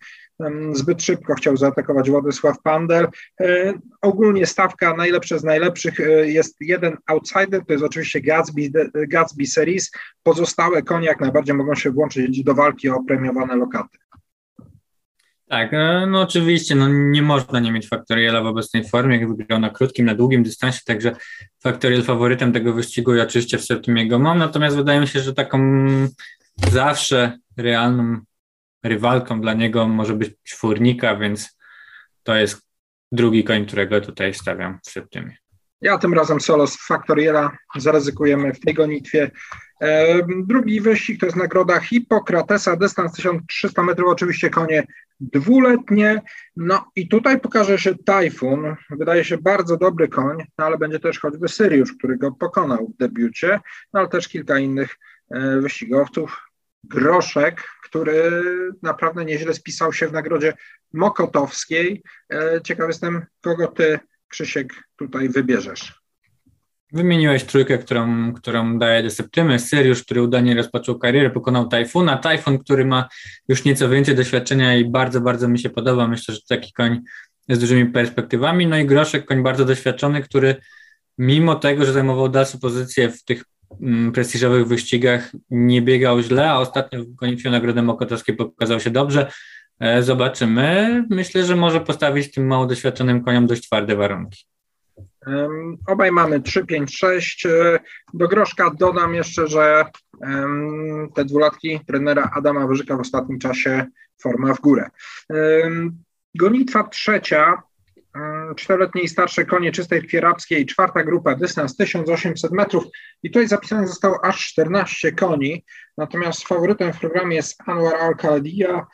zbyt 0.73 1.03
szybko 1.03 1.35
chciał 1.35 1.57
zaatakować 1.57 2.09
Władysław 2.09 2.61
Pandel. 2.63 3.07
E, 3.41 3.73
ogólnie 4.01 4.45
stawka 4.45 4.95
najlepsze 4.95 5.39
z 5.39 5.43
najlepszych 5.43 5.99
e, 5.99 6.27
jest 6.27 6.55
jeden 6.61 6.97
outsider, 7.07 7.65
to 7.65 7.73
jest 7.73 7.85
oczywiście 7.85 8.21
Gatsby, 8.21 8.71
Gatsby 9.07 9.47
Series. 9.47 9.91
Pozostałe 10.23 10.83
konie 10.83 11.07
jak 11.07 11.19
najbardziej 11.19 11.55
mogą 11.55 11.75
się 11.75 11.91
włączyć 11.91 12.43
do 12.43 12.53
walki 12.53 12.89
o 12.89 13.03
premiowane 13.03 13.55
lokaty. 13.55 13.97
Tak, 15.49 15.73
e, 15.73 16.07
no 16.07 16.21
oczywiście, 16.21 16.75
no 16.75 16.87
nie 16.89 17.21
można 17.21 17.59
nie 17.59 17.71
mieć 17.71 17.87
Faktoriela 17.87 18.41
w 18.41 18.45
obecnej 18.45 18.89
formie, 18.89 19.17
jak 19.17 19.37
wygrał 19.37 19.59
na 19.59 19.69
krótkim, 19.69 20.05
na 20.05 20.15
długim 20.15 20.43
dystansie, 20.43 20.81
także 20.85 21.15
Faktoriel 21.63 22.03
faworytem 22.03 22.53
tego 22.53 22.73
wyścigu 22.73 23.15
i 23.15 23.19
oczywiście 23.19 23.57
w 23.57 23.65
sercu 23.65 23.91
go 24.07 24.19
mam, 24.19 24.37
natomiast 24.37 24.75
wydaje 24.75 24.99
mi 24.99 25.07
się, 25.07 25.19
że 25.19 25.33
taką 25.33 25.87
zawsze 26.71 27.37
realną 27.57 28.19
rywalką 28.87 29.41
dla 29.41 29.53
niego 29.53 29.87
może 29.87 30.13
być 30.13 30.35
Furnika, 30.55 31.15
więc 31.15 31.57
to 32.23 32.35
jest 32.35 32.67
drugi 33.11 33.43
koń, 33.43 33.65
którego 33.65 34.01
tutaj 34.01 34.33
stawiam 34.33 34.79
w 34.83 34.89
septymie. 34.89 35.37
Ja 35.81 35.97
tym 35.97 36.13
razem 36.13 36.41
solo 36.41 36.67
z 36.67 36.77
Faktoriela 36.87 37.57
zaryzykujemy 37.75 38.53
w 38.53 38.59
tej 38.59 38.73
gonitwie. 38.73 39.31
E, 39.81 40.19
drugi 40.43 40.81
wyścig 40.81 41.19
to 41.19 41.25
jest 41.25 41.35
nagroda 41.35 41.79
Hipokratesa, 41.79 42.75
dystans 42.75 43.13
1300 43.13 43.83
metrów, 43.83 44.09
oczywiście 44.09 44.49
konie 44.49 44.83
dwuletnie. 45.19 46.21
No 46.55 46.85
i 46.95 47.07
tutaj 47.07 47.39
pokaże 47.39 47.79
się 47.79 47.95
Tajfun, 47.95 48.75
wydaje 48.89 49.23
się 49.23 49.37
bardzo 49.37 49.77
dobry 49.77 50.07
koń, 50.07 50.37
no 50.57 50.65
ale 50.65 50.77
będzie 50.77 50.99
też 50.99 51.19
choćby 51.19 51.47
Syriusz, 51.47 51.93
który 51.93 52.17
go 52.17 52.31
pokonał 52.31 52.87
w 52.87 52.97
debiucie, 52.97 53.59
no 53.93 53.99
ale 53.99 54.09
też 54.09 54.27
kilka 54.27 54.59
innych 54.59 54.95
e, 55.31 55.61
wyścigowców. 55.61 56.46
Groszek, 56.87 57.63
który 57.83 58.31
naprawdę 58.83 59.25
nieźle 59.25 59.53
spisał 59.53 59.93
się 59.93 60.07
w 60.07 60.11
nagrodzie 60.11 60.53
Mokotowskiej. 60.93 62.03
E, 62.33 62.61
ciekaw 62.63 62.87
jestem, 62.87 63.25
kogo 63.41 63.67
ty, 63.67 63.99
Krzysiek, 64.27 64.73
tutaj 64.97 65.29
wybierzesz. 65.29 66.01
Wymieniłeś 66.93 67.43
trójkę, 67.43 67.77
którą, 67.77 68.33
którą 68.33 68.79
daje 68.79 69.03
do 69.03 69.09
Septymy. 69.09 69.59
Syriusz, 69.59 70.03
który 70.03 70.21
udanie 70.21 70.55
rozpoczął 70.55 70.99
karierę, 70.99 71.29
pokonał 71.29 71.67
Tajfuna. 71.67 72.17
Tajfun, 72.17 72.59
który 72.59 72.85
ma 72.85 73.07
już 73.47 73.63
nieco 73.63 73.89
więcej 73.89 74.15
doświadczenia 74.15 74.77
i 74.77 74.89
bardzo, 74.89 75.21
bardzo 75.21 75.47
mi 75.47 75.59
się 75.59 75.69
podoba. 75.69 76.07
Myślę, 76.07 76.35
że 76.35 76.41
taki 76.49 76.73
koń 76.73 77.01
z 77.49 77.59
dużymi 77.59 77.85
perspektywami. 77.85 78.67
No 78.67 78.77
i 78.77 78.85
Groszek, 78.85 79.25
koń 79.25 79.43
bardzo 79.43 79.65
doświadczony, 79.65 80.21
który 80.21 80.55
mimo 81.17 81.55
tego, 81.55 81.85
że 81.85 81.93
zajmował 81.93 82.29
dalsze 82.29 82.57
pozycje 82.57 83.09
w 83.09 83.23
tych 83.23 83.43
prestiżowych 84.13 84.67
wyścigach, 84.67 85.31
nie 85.49 85.81
biegał 85.81 86.21
źle, 86.21 86.51
a 86.51 86.59
ostatnio 86.59 87.03
w 87.03 87.13
gonitwie 87.13 87.49
Nagrody 87.49 87.81
Mokotowskiej 87.81 88.35
pokazał 88.35 88.79
się 88.79 88.89
dobrze. 88.89 89.31
E, 89.79 90.03
zobaczymy. 90.03 91.05
Myślę, 91.09 91.45
że 91.45 91.55
może 91.55 91.81
postawić 91.81 92.31
tym 92.31 92.47
mało 92.47 92.65
doświadczonym 92.65 93.23
koniom 93.23 93.47
dość 93.47 93.63
twarde 93.63 93.95
warunki. 93.95 94.45
Obaj 95.87 96.11
mamy 96.11 96.41
3, 96.41 96.65
5, 96.65 96.97
6. 96.97 97.47
Do 98.13 98.27
groszka 98.27 98.71
dodam 98.79 99.13
jeszcze, 99.13 99.47
że 99.47 99.85
te 101.15 101.25
dwulatki 101.25 101.79
trenera 101.87 102.31
Adama 102.35 102.67
Wyżyka 102.67 102.97
w 102.97 102.99
ostatnim 102.99 103.39
czasie 103.39 103.85
forma 104.21 104.53
w 104.53 104.59
górę. 104.59 104.89
Gonitwa 106.35 106.83
trzecia 106.83 107.61
czteroletnie 108.55 109.01
i 109.01 109.07
starsze 109.07 109.45
konie 109.45 109.71
czystej 109.71 110.01
krwi 110.01 110.17
arabskiej, 110.17 110.65
czwarta 110.65 111.03
grupa, 111.03 111.35
dystans 111.35 111.75
1800 111.75 112.51
metrów. 112.51 112.83
I 113.23 113.31
tutaj 113.31 113.47
zapisanych 113.47 113.87
zostało 113.87 114.25
aż 114.25 114.47
14 114.47 115.11
koni, 115.11 115.65
natomiast 115.97 116.47
faworytem 116.47 116.93
w 116.93 116.99
programie 116.99 117.35
jest 117.35 117.61
Anwar 117.65 117.95
Al-Khalidiyya, 117.95 118.85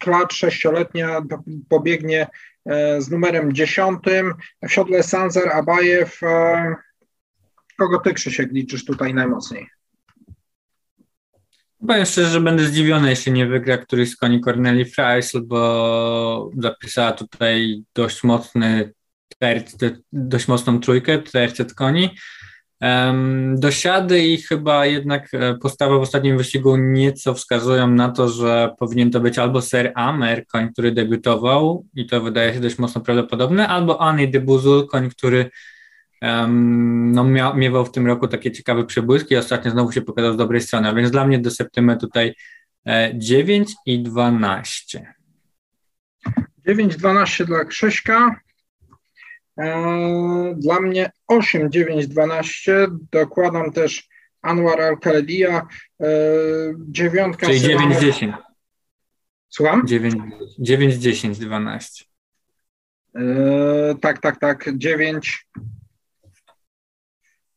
klacz 0.00 0.34
sześcioletnia 0.34 1.22
pobiegnie 1.68 2.26
e, 2.66 3.02
z 3.02 3.10
numerem 3.10 3.52
10, 3.52 3.98
w 4.62 4.72
siodle 4.72 5.02
Sanzer 5.02 5.52
Abajew, 5.52 6.22
e, 6.22 6.74
kogo 7.78 7.98
ty 7.98 8.14
Krzysiek 8.14 8.52
liczysz 8.52 8.84
tutaj 8.84 9.14
najmocniej? 9.14 9.77
Powiem 11.86 12.06
szczerze, 12.06 12.30
że 12.30 12.40
będę 12.40 12.64
zdziwiony, 12.64 13.10
jeśli 13.10 13.32
nie 13.32 13.46
wygra 13.46 13.78
któryś 13.78 14.10
z 14.10 14.16
koni 14.16 14.40
Corneli 14.40 14.84
Freisl, 14.84 15.40
bo 15.40 16.50
zapisała 16.58 17.12
tutaj 17.12 17.82
dość 17.94 18.24
mocny 18.24 18.92
dość 20.12 20.48
mocną 20.48 20.80
trójkę, 20.80 21.18
tercet 21.18 21.74
koni. 21.74 22.10
Um, 22.80 23.60
dosiady 23.60 24.20
i 24.20 24.42
chyba 24.42 24.86
jednak 24.86 25.28
e, 25.34 25.54
postawa 25.54 25.98
w 25.98 26.00
ostatnim 26.00 26.38
wyścigu 26.38 26.76
nieco 26.76 27.34
wskazują 27.34 27.90
na 27.90 28.08
to, 28.08 28.28
że 28.28 28.74
powinien 28.78 29.10
to 29.10 29.20
być 29.20 29.38
albo 29.38 29.62
Ser 29.62 29.92
Amer, 29.94 30.46
koń, 30.46 30.72
który 30.72 30.92
debiutował 30.92 31.86
i 31.94 32.06
to 32.06 32.20
wydaje 32.20 32.54
się 32.54 32.60
dość 32.60 32.78
mocno 32.78 33.00
prawdopodobne, 33.00 33.68
albo 33.68 34.00
Ani 34.00 34.30
de 34.30 34.40
Buzul, 34.40 34.86
koń, 34.86 35.10
który 35.10 35.50
no, 36.22 37.24
mia, 37.24 37.54
miewał 37.54 37.84
w 37.84 37.92
tym 37.92 38.06
roku 38.06 38.28
takie 38.28 38.52
ciekawe 38.52 38.84
przebłyski 38.84 39.34
i 39.34 39.36
ostatnio 39.36 39.70
znowu 39.70 39.92
się 39.92 40.02
pokazał 40.02 40.32
z 40.32 40.36
dobrej 40.36 40.60
strony, 40.60 40.88
a 40.88 40.94
więc 40.94 41.10
dla 41.10 41.26
mnie 41.26 41.38
do 41.38 41.50
septymy 41.50 41.96
tutaj 41.96 42.34
e, 42.86 43.10
9 43.14 43.72
i 43.86 44.02
12. 44.02 45.14
9-12 46.68 47.44
dla 47.44 47.64
Krzyśka, 47.64 48.40
e, 49.58 50.54
dla 50.56 50.80
mnie 50.80 51.10
8, 51.26 51.70
9, 51.70 52.06
12. 52.06 52.86
Dokładam 53.12 53.72
też 53.72 54.08
Anwar 54.42 54.80
Al-Khalidiyya. 54.80 55.66
E, 56.00 56.06
dziewiątka. 56.78 57.46
Czyli 57.46 57.60
9, 57.60 58.00
10. 58.00 58.34
Słucham? 59.48 59.86
9, 59.86 60.14
9 60.58 60.94
10, 60.94 61.38
12. 61.38 62.04
tak, 64.00 64.20
tak, 64.20 64.40
tak. 64.40 64.70
9. 64.78 65.48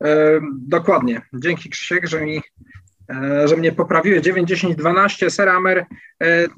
E, 0.03 0.41
dokładnie. 0.53 1.21
Dzięki 1.33 1.69
Krzysiek, 1.69 2.07
że 2.07 2.21
mi 2.21 2.41
E, 3.11 3.47
że 3.47 3.57
mnie 3.57 3.71
poprawiły 3.71 4.21
9, 4.21 4.49
10, 4.49 4.75
12, 4.75 5.29
Seramer, 5.29 5.85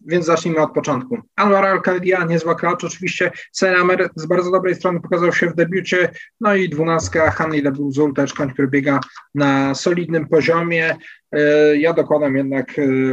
więc 0.06 0.26
zacznijmy 0.26 0.62
od 0.62 0.74
początku. 0.74 1.18
Anwar 1.36 1.66
Al-Khalidiyya, 1.66 2.26
niezła 2.28 2.56
klacz, 2.56 2.84
oczywiście 2.84 3.32
Seramer 3.52 4.10
z 4.16 4.26
bardzo 4.26 4.52
dobrej 4.52 4.76
strony 4.76 5.02
pokazał 5.02 5.34
się 5.34 5.50
w 5.50 5.56
debiucie, 5.56 6.10
no 6.42 6.56
i 6.56 6.70
dwunastka 6.70 7.32
Hanley 7.32 7.62
Lebuzul, 7.62 8.14
też 8.14 8.34
koń, 8.34 8.54
który 8.54 8.68
biega 8.68 9.00
na 9.36 9.76
solidnym 9.76 10.28
poziomie. 10.28 10.96
E, 11.34 11.78
ja 11.78 11.94
dokładam 11.94 12.36
jednak 12.36 12.72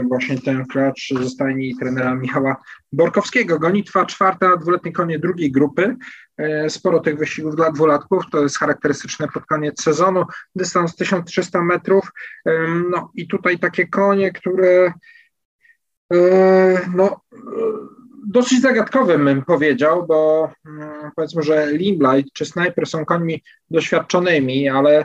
właśnie 0.08 0.40
ten 0.40 0.66
klacz 0.66 1.14
ze 1.20 1.28
stajni 1.28 1.76
trenera 1.76 2.14
Michała 2.14 2.56
Borkowskiego. 2.92 3.58
Gonitwa 3.58 4.06
czwarta, 4.06 4.56
dwuletnie 4.56 4.92
konie 4.92 5.18
drugiej 5.18 5.52
grupy. 5.52 5.96
E, 6.36 6.70
sporo 6.70 7.00
tych 7.00 7.18
wyścigów 7.18 7.56
dla 7.56 7.72
dwulatków, 7.72 8.24
to 8.30 8.42
jest 8.42 8.58
charakterystyczne 8.58 9.28
pod 9.28 9.46
koniec 9.46 9.82
sezonu, 9.82 10.24
dystans 10.54 10.96
1300 10.96 11.62
metrów, 11.62 12.10
no 12.90 13.10
i 13.14 13.28
tutaj 13.28 13.58
takie 13.58 13.86
konie, 13.86 14.32
które 14.32 14.92
e, 16.12 16.80
no, 16.94 17.20
dosyć 18.26 18.62
zagadkowym 18.62 19.24
bym 19.24 19.44
powiedział, 19.44 20.06
bo 20.06 20.50
mm, 20.66 21.10
powiedzmy, 21.16 21.42
że 21.42 21.72
Limelight 21.72 22.32
czy 22.32 22.44
Sniper 22.44 22.86
są 22.86 23.04
końmi 23.04 23.42
doświadczonymi, 23.70 24.68
ale 24.68 25.04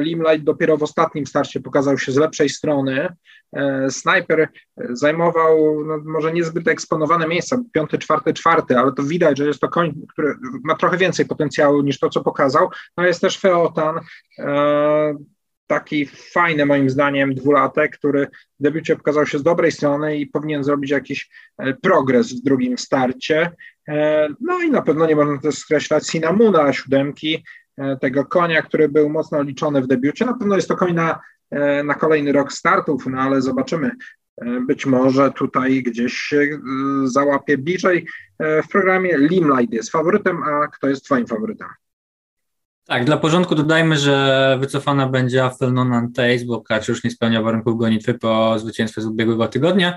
Limelight 0.00 0.44
dopiero 0.44 0.76
w 0.76 0.82
ostatnim 0.82 1.26
starcie 1.26 1.60
pokazał 1.60 1.98
się 1.98 2.12
z 2.12 2.16
lepszej 2.16 2.48
strony. 2.48 3.08
E, 3.56 3.90
Sniper 3.90 4.48
zajmował 4.76 5.84
no, 5.84 5.98
może 6.04 6.32
niezbyt 6.32 6.68
eksponowane 6.68 7.28
miejsca, 7.28 7.58
piąty, 7.72 7.98
czwarty, 7.98 8.34
czwarty, 8.34 8.78
ale 8.78 8.92
to 8.92 9.02
widać, 9.02 9.38
że 9.38 9.46
jest 9.46 9.60
to 9.60 9.68
koń, 9.68 9.94
który 10.08 10.34
ma 10.64 10.74
trochę 10.74 10.96
więcej 10.96 11.26
potencjału 11.26 11.82
niż 11.82 11.98
to, 11.98 12.08
co 12.08 12.20
pokazał. 12.20 12.68
No 12.96 13.06
jest 13.06 13.20
też 13.20 13.38
Feotan, 13.38 14.00
e, 14.38 15.14
taki 15.66 16.06
fajny 16.06 16.66
moim 16.66 16.90
zdaniem 16.90 17.34
dwulatek, 17.34 17.98
który 17.98 18.26
w 18.60 18.62
debiucie 18.62 18.96
pokazał 18.96 19.26
się 19.26 19.38
z 19.38 19.42
dobrej 19.42 19.72
strony 19.72 20.16
i 20.16 20.26
powinien 20.26 20.64
zrobić 20.64 20.90
jakiś 20.90 21.30
progres 21.82 22.32
w 22.32 22.42
drugim 22.42 22.78
starcie. 22.78 23.50
No 24.40 24.60
i 24.60 24.70
na 24.70 24.82
pewno 24.82 25.06
nie 25.06 25.16
można 25.16 25.38
też 25.38 25.54
skreślać 25.54 26.06
Sinamuna, 26.06 26.72
siódemki, 26.72 27.44
E, 27.44 27.59
tego 28.00 28.24
konia, 28.24 28.62
który 28.62 28.88
był 28.88 29.08
mocno 29.08 29.42
liczony 29.42 29.82
w 29.82 29.86
debiucie. 29.86 30.26
Na 30.26 30.34
pewno 30.34 30.56
jest 30.56 30.68
to 30.68 30.76
koń 30.76 30.94
na, 30.94 31.20
e, 31.50 31.82
na 31.82 31.94
kolejny 31.94 32.32
rok 32.32 32.52
startów, 32.52 33.06
no 33.06 33.20
ale 33.20 33.42
zobaczymy. 33.42 33.90
E, 34.36 34.60
być 34.60 34.86
może 34.86 35.30
tutaj 35.30 35.82
gdzieś 35.82 36.12
się 36.12 36.60
załapie 37.04 37.58
bliżej. 37.58 38.06
W 38.64 38.68
programie 38.68 39.18
Limelight 39.18 39.72
jest 39.72 39.90
faworytem, 39.90 40.42
a 40.42 40.68
kto 40.68 40.88
jest 40.88 41.04
Twoim 41.04 41.26
faworytem? 41.26 41.68
Tak, 42.86 43.04
dla 43.04 43.16
porządku 43.16 43.54
dodajmy, 43.54 43.96
że 43.96 44.56
wycofana 44.60 45.08
będzie 45.08 45.50
Nonan 45.72 46.12
Taze, 46.12 46.44
bo 46.46 46.60
Kacz 46.60 46.88
już 46.88 47.04
nie 47.04 47.10
spełnia 47.10 47.42
warunków 47.42 47.76
gonitwy 47.76 48.14
po 48.14 48.58
zwycięstwie 48.58 49.02
z 49.02 49.06
ubiegłego 49.06 49.48
tygodnia. 49.48 49.96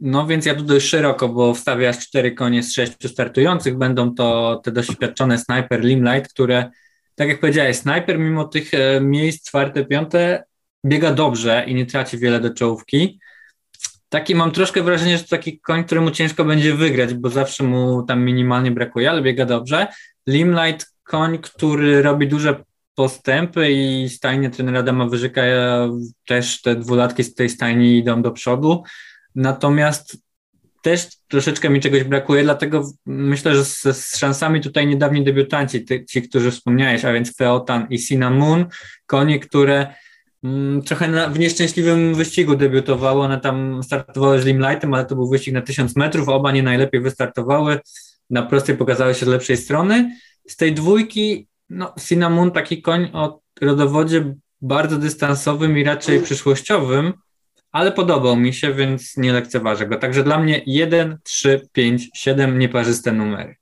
No 0.00 0.26
więc 0.26 0.46
ja 0.46 0.54
tu 0.54 0.62
dość 0.62 0.86
szeroko, 0.86 1.28
bo 1.28 1.54
wstawię 1.54 1.92
cztery 1.92 2.32
konie 2.32 2.62
z 2.62 2.72
sześciu 2.72 3.08
startujących. 3.08 3.78
Będą 3.78 4.14
to 4.14 4.60
te 4.64 4.72
doświadczone 4.72 5.38
Sniper 5.38 5.84
Limelight, 5.84 6.32
które, 6.32 6.70
tak 7.14 7.28
jak 7.28 7.40
powiedziałeś, 7.40 7.76
Sniper 7.76 8.18
mimo 8.18 8.44
tych 8.44 8.74
e, 8.74 9.00
miejsc 9.00 9.48
czwarte, 9.48 9.84
piąte 9.84 10.44
biega 10.86 11.14
dobrze 11.14 11.64
i 11.66 11.74
nie 11.74 11.86
traci 11.86 12.18
wiele 12.18 12.40
do 12.40 12.54
czołówki. 12.54 13.20
Taki 14.08 14.34
mam 14.34 14.50
troszkę 14.50 14.82
wrażenie, 14.82 15.18
że 15.18 15.24
to 15.24 15.30
taki 15.30 15.60
koń, 15.60 15.84
któremu 15.84 16.10
ciężko 16.10 16.44
będzie 16.44 16.74
wygrać, 16.74 17.14
bo 17.14 17.30
zawsze 17.30 17.64
mu 17.64 18.02
tam 18.02 18.24
minimalnie 18.24 18.70
brakuje, 18.70 19.10
ale 19.10 19.22
biega 19.22 19.44
dobrze. 19.44 19.86
Limelight, 20.26 20.86
koń, 21.02 21.38
który 21.38 22.02
robi 22.02 22.28
duże 22.28 22.64
postępy 22.94 23.72
i 23.72 24.08
stajnie 24.08 24.50
trenera 24.50 24.78
Adama 24.78 25.06
Wyżyka 25.06 25.42
też 26.26 26.62
te 26.62 26.76
dwulatki 26.76 27.24
z 27.24 27.34
tej 27.34 27.48
stajni 27.48 27.98
idą 27.98 28.22
do 28.22 28.30
przodu. 28.30 28.82
Natomiast 29.34 30.18
też 30.82 31.08
troszeczkę 31.28 31.70
mi 31.70 31.80
czegoś 31.80 32.04
brakuje, 32.04 32.42
dlatego 32.42 32.90
myślę, 33.06 33.54
że 33.54 33.64
z, 33.64 33.82
z 33.82 34.16
szansami 34.16 34.60
tutaj 34.60 34.86
niedawni 34.86 35.24
debiutanci, 35.24 35.84
ty, 35.84 36.04
ci, 36.04 36.22
którzy 36.22 36.50
wspomniałeś, 36.50 37.04
a 37.04 37.12
więc 37.12 37.36
Feotan 37.36 37.86
i 37.90 37.98
Cinnamon, 37.98 38.66
konie, 39.06 39.38
które 39.38 39.94
mm, 40.44 40.82
trochę 40.82 41.08
na, 41.08 41.28
w 41.28 41.38
nieszczęśliwym 41.38 42.14
wyścigu 42.14 42.56
debiutowały, 42.56 43.20
one 43.20 43.40
tam 43.40 43.82
startowały 43.82 44.42
z 44.42 44.44
Limelightem, 44.46 44.94
ale 44.94 45.04
to 45.04 45.14
był 45.14 45.28
wyścig 45.28 45.54
na 45.54 45.62
1000 45.62 45.96
metrów, 45.96 46.28
oba 46.28 46.52
nie 46.52 46.62
najlepiej 46.62 47.00
wystartowały, 47.00 47.80
na 48.30 48.42
prostej 48.42 48.76
pokazały 48.76 49.14
się 49.14 49.26
z 49.26 49.28
lepszej 49.28 49.56
strony. 49.56 50.16
Z 50.48 50.56
tej 50.56 50.74
dwójki, 50.74 51.48
no 51.70 51.94
Cinnamon 52.00 52.50
taki 52.50 52.82
koń 52.82 53.10
o 53.12 53.40
rodowodzie 53.60 54.34
bardzo 54.60 54.98
dystansowym 54.98 55.78
i 55.78 55.84
raczej 55.84 56.22
przyszłościowym, 56.22 57.12
ale 57.72 57.92
podobał 57.92 58.36
mi 58.36 58.54
się, 58.54 58.72
więc 58.72 59.16
nie 59.16 59.32
lekceważę 59.32 59.86
go. 59.86 59.96
Także 59.96 60.24
dla 60.24 60.38
mnie 60.38 60.62
1, 60.66 61.18
3, 61.22 61.68
5, 61.72 62.10
7 62.14 62.58
nieparzyste 62.58 63.12
numery. 63.12 63.56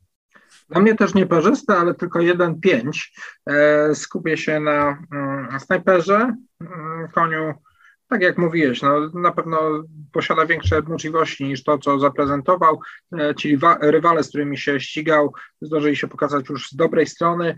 Dla 0.69 0.81
mnie 0.81 0.95
też 0.95 1.15
nieparzyste, 1.15 1.77
ale 1.77 1.95
tylko 1.95 2.21
1, 2.21 2.61
5. 2.61 3.13
E, 3.47 3.95
skupię 3.95 4.37
się 4.37 4.61
na 4.61 4.99
mm, 5.13 5.61
snajperze, 5.61 6.35
mm, 6.61 7.09
koniu 7.15 7.55
tak 8.09 8.23
jak 8.23 8.39
mówiłeś, 8.39 8.83
no, 8.83 9.11
na 9.15 9.33
pewno 9.33 9.85
posiada 10.13 10.47
większe 10.47 10.83
możliwości 10.83 11.45
niż 11.45 11.65
to, 11.65 11.79
co 11.79 11.99
zaprezentował. 11.99 12.81
E, 13.19 13.35
ci 13.35 13.59
rywale, 13.81 14.23
z 14.23 14.29
którymi 14.29 14.59
się 14.59 14.81
ścigał, 14.81 15.33
zdążyli 15.61 15.97
się 15.97 16.09
pokazać 16.09 16.49
już 16.49 16.69
z 16.69 16.77
dobrej 16.77 17.07
strony. 17.07 17.57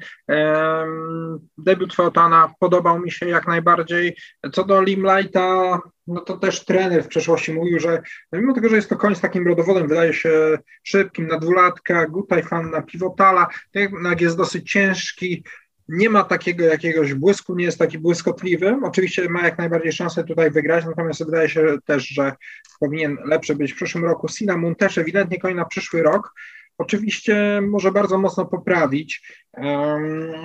Debiut 1.58 1.94
Feotana 1.94 2.54
podobał 2.60 3.00
mi 3.00 3.10
się 3.10 3.28
jak 3.28 3.46
najbardziej. 3.46 4.16
Co 4.52 4.64
do 4.64 4.82
Limelighta, 4.82 5.80
no 6.06 6.20
to 6.20 6.36
też 6.36 6.64
trener 6.64 7.04
w 7.04 7.08
przeszłości 7.08 7.52
mówił, 7.52 7.80
że 7.80 8.02
mimo 8.32 8.54
tego, 8.54 8.68
że 8.68 8.76
jest 8.76 8.88
to 8.88 8.96
koń 8.96 9.14
z 9.14 9.20
takim 9.20 9.46
rodowodem, 9.46 9.88
wydaje 9.88 10.12
się 10.12 10.58
szybkim 10.82 11.26
na 11.26 11.38
dwulatka, 11.38 12.06
Gutaj 12.06 12.42
fan 12.42 12.70
na 12.70 12.82
pivotala, 12.82 13.46
jednak 13.74 14.20
jest 14.20 14.36
dosyć 14.36 14.72
ciężki, 14.72 15.44
nie 15.88 16.10
ma 16.10 16.24
takiego 16.24 16.64
jakiegoś 16.64 17.14
błysku, 17.14 17.54
nie 17.56 17.64
jest 17.64 17.78
taki 17.78 17.98
błyskotliwy. 17.98 18.76
Oczywiście 18.84 19.28
ma 19.28 19.44
jak 19.44 19.58
najbardziej 19.58 19.92
szansę 19.92 20.24
tutaj 20.24 20.50
wygrać, 20.50 20.84
natomiast 20.84 21.24
wydaje 21.24 21.48
się 21.48 21.76
też, 21.84 22.08
że 22.08 22.32
powinien 22.80 23.18
lepszy 23.24 23.54
być 23.54 23.72
w 23.72 23.76
przyszłym 23.76 24.04
roku. 24.04 24.28
Cinnamon 24.28 24.74
też 24.74 24.98
ewidentnie 24.98 25.38
koń 25.38 25.54
na 25.54 25.64
przyszły 25.64 26.02
rok. 26.02 26.34
Oczywiście 26.78 27.60
może 27.62 27.92
bardzo 27.92 28.18
mocno 28.18 28.46
poprawić. 28.46 29.22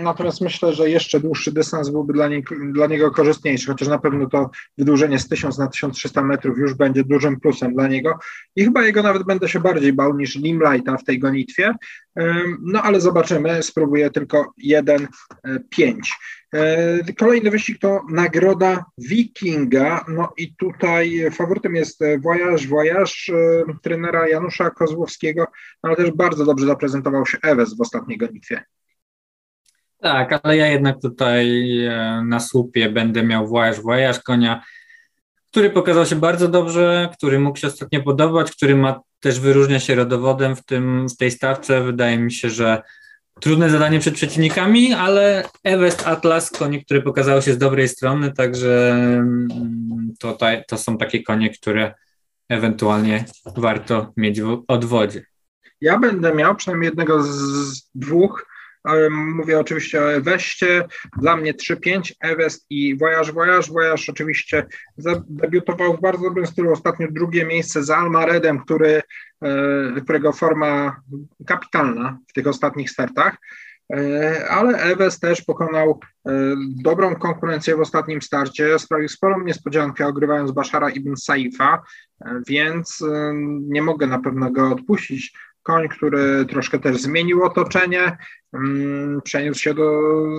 Natomiast 0.04 0.42
myślę, 0.42 0.74
że 0.74 0.90
jeszcze 0.90 1.20
dłuższy 1.20 1.52
dystans 1.52 1.90
byłby 1.90 2.14
dla, 2.14 2.28
nie, 2.28 2.42
dla, 2.72 2.88
niego 2.88 3.12
korzystniejszy, 3.12 3.68
chociaż 3.68 3.88
na 3.88 4.00
pewno 4.00 4.30
to 4.30 4.50
wydłużenie 4.78 5.20
z 5.20 5.28
1000 5.28 5.58
na 5.58 5.68
1300 5.68 6.24
metrów 6.24 6.58
już 6.58 6.74
będzie 6.74 7.04
dużym 7.04 7.40
plusem 7.40 7.74
dla 7.74 7.88
niego 7.88 8.20
i 8.56 8.64
chyba 8.64 8.86
jego 8.86 9.04
nawet 9.04 9.24
będę 9.24 9.50
się 9.50 9.60
bardziej 9.60 9.94
bał 9.94 10.18
niż 10.18 10.36
Limlighta 10.36 10.98
w 10.98 11.04
tej 11.04 11.20
gonitwie. 11.20 11.74
No 12.62 12.82
ale 12.82 13.02
zobaczymy, 13.02 13.64
spróbuję 13.64 14.10
tylko 14.10 14.54
1-5. 14.66 15.08
E, 16.54 17.14
kolejny 17.14 17.52
wyścig 17.52 17.80
to 17.80 18.02
nagroda 18.10 18.86
Wikinga. 18.98 20.06
No 20.08 20.34
i 20.38 20.56
tutaj 20.56 21.32
faworytem 21.32 21.76
jest 21.76 22.00
Voyage 22.70 23.14
e, 23.30 23.64
trenera 23.82 24.28
Janusza 24.28 24.70
Kozłowskiego, 24.70 25.46
ale 25.82 25.96
też 25.96 26.12
bardzo 26.12 26.46
dobrze 26.46 26.66
zaprezentował 26.66 27.26
się 27.26 27.38
Ewes 27.42 27.78
w 27.78 27.82
ostatniej 27.82 28.18
gonitwie. 28.18 28.64
Tak, 30.04 30.40
ale 30.44 30.58
ja 30.58 30.68
jednak 30.68 31.02
tutaj 31.02 31.78
e, 31.86 32.22
na 32.26 32.40
słupie 32.40 32.90
będę 32.90 33.24
miał 33.24 33.48
Voyage 33.48 33.82
Voyage 33.82 34.20
konia, 34.26 34.64
który 35.52 35.70
pokazał 35.70 36.06
się 36.06 36.16
bardzo 36.16 36.48
dobrze, 36.48 37.10
który 37.18 37.40
mógł 37.40 37.60
się 37.60 37.68
ostatnio 37.68 38.04
podobać, 38.04 38.52
który 38.52 38.76
ma 38.76 39.00
też 39.20 39.40
wyróżnia 39.40 39.80
się 39.80 39.96
rodowodem 39.96 40.56
w, 40.56 40.66
tym, 40.66 41.10
w 41.10 41.18
tej 41.18 41.32
stawce. 41.32 41.84
Wydaje 41.84 42.18
mi 42.18 42.32
się, 42.32 42.50
że 42.50 42.82
trudne 43.40 43.70
zadanie 43.70 44.00
przed 44.00 44.16
przeciwnikami, 44.16 44.94
ale 44.94 45.44
Everest 45.64 46.08
Atlas, 46.08 46.52
konie, 46.52 46.86
które 46.86 47.02
pokazały 47.02 47.42
się 47.42 47.54
z 47.54 47.58
dobrej 47.58 47.88
strony, 47.88 48.32
także 48.32 48.92
mm, 48.92 50.14
to, 50.20 50.38
to 50.68 50.78
są 50.78 50.98
takie 50.98 51.24
konie, 51.24 51.50
które 51.50 51.94
ewentualnie 52.50 53.26
warto 53.56 54.14
mieć 54.18 54.42
w 54.42 54.64
odwodzie. 54.68 55.26
Ja 55.82 56.00
będę 56.00 56.36
miał 56.36 56.56
przynajmniej 56.56 56.88
jednego 56.88 57.24
z 57.24 57.90
dwóch 57.96 58.53
Mówię 59.12 59.60
oczywiście 59.60 60.02
o 60.02 60.14
Eweście, 60.14 60.88
dla 61.18 61.36
mnie 61.36 61.54
3-5, 61.54 62.12
Ewest 62.20 62.66
i 62.70 62.98
Voyage 62.98 63.32
Voyage. 63.32 63.72
Voyage 63.72 64.04
oczywiście 64.10 64.66
debiutował 65.28 65.98
w 65.98 66.02
bardzo 66.02 66.24
dobrym 66.24 66.48
stylu, 66.48 66.72
ostatnio 66.72 67.08
drugie 67.12 67.46
miejsce 67.46 67.84
za 67.84 67.98
Almaredem, 67.98 68.60
który, 68.60 69.02
e, 69.42 70.02
którego 70.04 70.32
forma 70.32 71.02
kapitalna 71.46 72.20
w 72.28 72.34
tych 72.34 72.48
ostatnich 72.48 72.90
startach. 72.90 73.38
E, 73.94 74.48
ale 74.50 74.78
Ewes 74.78 75.20
też 75.20 75.42
pokonał 75.42 76.00
e, 76.28 76.32
dobrą 76.84 77.16
konkurencję 77.16 77.76
w 77.76 77.82
ostatnim 77.82 78.22
starcie, 78.22 78.80
sprawił 78.80 79.10
sporą 79.10 79.44
niespodziankę, 79.44 80.08
ogrywając 80.08 80.52
Bashara 80.52 80.90
ibn 80.90 81.16
Saifa, 81.16 81.84
więc 82.48 83.04
nie 83.62 83.82
mogę 83.82 84.08
na 84.08 84.20
pewno 84.20 84.52
go 84.52 84.72
odpuścić 84.72 85.34
koń, 85.64 85.90
który 85.90 86.46
troszkę 86.46 86.80
też 86.80 86.98
zmienił 86.98 87.44
otoczenie, 87.44 88.18
mm, 88.54 89.22
przeniósł 89.24 89.60
się 89.60 89.74
do 89.74 89.92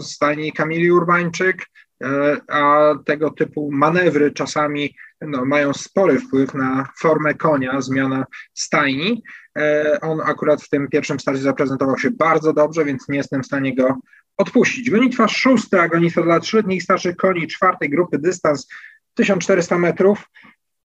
stajni 0.02 0.52
Kamili 0.52 0.92
Urbańczyk, 0.92 1.66
e, 2.04 2.36
a 2.48 2.94
tego 3.04 3.30
typu 3.30 3.70
manewry 3.72 4.32
czasami 4.32 4.94
no, 5.20 5.44
mają 5.44 5.72
spory 5.72 6.20
wpływ 6.20 6.54
na 6.54 6.88
formę 6.98 7.34
konia, 7.34 7.80
zmiana 7.80 8.24
stajni. 8.54 9.22
E, 9.58 9.98
on 10.00 10.20
akurat 10.20 10.62
w 10.62 10.68
tym 10.68 10.88
pierwszym 10.88 11.20
starcie 11.20 11.42
zaprezentował 11.42 11.98
się 11.98 12.10
bardzo 12.10 12.52
dobrze, 12.52 12.84
więc 12.84 13.08
nie 13.08 13.16
jestem 13.16 13.42
w 13.42 13.46
stanie 13.46 13.76
go 13.76 13.98
odpuścić. 14.36 14.90
Gonitwa 14.90 15.28
szósta, 15.28 15.88
gonitwa 15.88 16.22
dla 16.22 16.40
trzyletnich 16.40 16.82
starszych 16.82 17.16
koni 17.16 17.46
czwartej 17.46 17.90
grupy, 17.90 18.18
dystans 18.18 18.68
1400 19.14 19.78
metrów. 19.78 20.30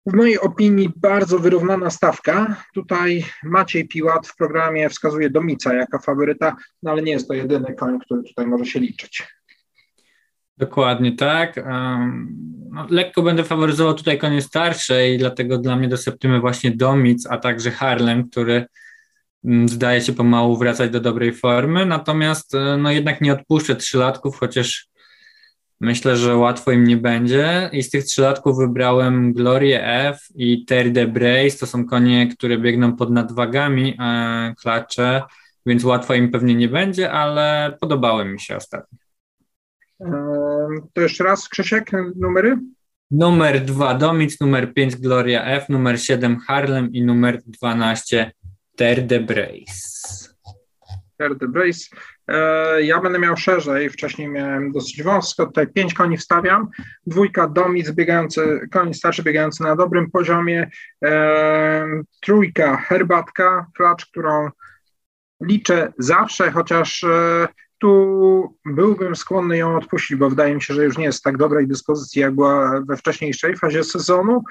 W 0.07 0.13
mojej 0.13 0.39
opinii 0.39 0.91
bardzo 0.95 1.39
wyrównana 1.39 1.89
stawka. 1.89 2.63
Tutaj 2.73 3.25
Maciej 3.43 3.87
Piłat 3.87 4.27
w 4.27 4.35
programie 4.35 4.89
wskazuje 4.89 5.29
Domica 5.29 5.73
jako 5.73 5.99
faworyta, 5.99 6.55
no 6.83 6.91
ale 6.91 7.01
nie 7.01 7.11
jest 7.11 7.27
to 7.27 7.33
jedyny 7.33 7.75
koń, 7.75 7.99
który 7.99 8.23
tutaj 8.23 8.47
może 8.47 8.65
się 8.65 8.79
liczyć. 8.79 9.27
Dokładnie 10.57 11.15
tak. 11.15 11.65
No, 12.71 12.87
lekko 12.89 13.21
będę 13.21 13.43
faworyzował 13.43 13.93
tutaj 13.93 14.17
konie 14.17 14.41
starsze 14.41 15.09
i 15.09 15.17
dlatego 15.17 15.57
dla 15.57 15.75
mnie 15.75 15.87
do 15.87 15.97
septymy 15.97 16.39
właśnie 16.39 16.71
Domic, 16.71 17.27
a 17.29 17.37
także 17.37 17.71
Harlem, 17.71 18.29
który 18.29 18.65
mm, 19.45 19.69
zdaje 19.69 20.01
się 20.01 20.13
pomału 20.13 20.57
wracać 20.57 20.91
do 20.91 20.99
dobrej 20.99 21.33
formy, 21.33 21.85
natomiast 21.85 22.55
e, 22.55 22.77
no 22.77 22.91
jednak 22.91 23.21
nie 23.21 23.33
odpuszczę 23.33 23.75
trzylatków, 23.75 24.37
chociaż 24.39 24.87
Myślę, 25.79 26.17
że 26.17 26.37
łatwo 26.37 26.71
im 26.71 26.83
nie 26.83 26.97
będzie 26.97 27.69
i 27.73 27.83
z 27.83 27.89
tych 27.89 28.05
trzylatków 28.05 28.57
wybrałem 28.57 29.33
Glorię 29.33 29.85
F 29.85 30.27
i 30.35 30.65
Terry 30.65 30.91
de 30.91 31.07
Brace. 31.07 31.57
To 31.59 31.65
są 31.67 31.85
konie, 31.85 32.27
które 32.27 32.57
biegną 32.57 32.95
pod 32.95 33.11
nadwagami, 33.11 33.97
e, 33.99 34.53
klacze, 34.61 35.23
więc 35.65 35.83
łatwo 35.83 36.13
im 36.13 36.31
pewnie 36.31 36.55
nie 36.55 36.67
będzie, 36.67 37.11
ale 37.11 37.77
podobały 37.81 38.25
mi 38.25 38.39
się 38.39 38.55
ostatnio. 38.55 38.97
To 40.93 41.01
jeszcze 41.01 41.23
raz, 41.23 41.49
Krzysiek, 41.49 41.91
numery? 42.15 42.57
Numer 43.11 43.65
2 43.65 43.93
Domic, 43.93 44.39
numer 44.39 44.73
5 44.73 44.95
Gloria 44.95 45.45
F, 45.45 45.69
numer 45.69 46.01
7 46.01 46.39
Harlem 46.39 46.93
i 46.93 47.01
numer 47.01 47.41
12 47.45 48.31
Ter 48.75 49.07
de 49.07 49.19
Brace. 49.19 50.35
Ter 51.17 51.37
de 51.37 51.47
Brace. 51.47 51.89
E, 52.27 52.81
ja 52.83 53.01
będę 53.01 53.19
miał 53.19 53.37
szerzej, 53.37 53.89
wcześniej 53.89 54.27
miałem 54.27 54.71
dosyć 54.71 55.03
wąsko, 55.03 55.45
tutaj 55.45 55.67
pięć 55.67 55.93
koni 55.93 56.17
wstawiam, 56.17 56.67
dwójka 57.07 57.47
domic 57.47 57.91
biegający, 57.91 58.59
koni 58.71 58.93
starszy 58.93 59.23
biegający 59.23 59.63
na 59.63 59.75
dobrym 59.75 60.11
poziomie, 60.11 60.69
e, 61.03 61.85
trójka 62.21 62.77
herbatka, 62.77 63.65
klacz, 63.75 64.05
którą 64.05 64.49
liczę 65.41 65.93
zawsze, 65.97 66.51
chociaż 66.51 67.03
e, 67.03 67.47
tu 67.79 68.57
byłbym 68.65 69.15
skłonny 69.15 69.57
ją 69.57 69.77
odpuścić, 69.77 70.17
bo 70.17 70.29
wydaje 70.29 70.55
mi 70.55 70.61
się, 70.61 70.73
że 70.73 70.83
już 70.83 70.97
nie 70.97 71.05
jest 71.05 71.19
w 71.19 71.23
tak 71.23 71.37
dobrej 71.37 71.67
dyspozycji, 71.67 72.21
jak 72.21 72.35
była 72.35 72.81
we 72.81 72.97
wcześniejszej 72.97 73.55
fazie 73.55 73.83
sezonu. 73.83 74.43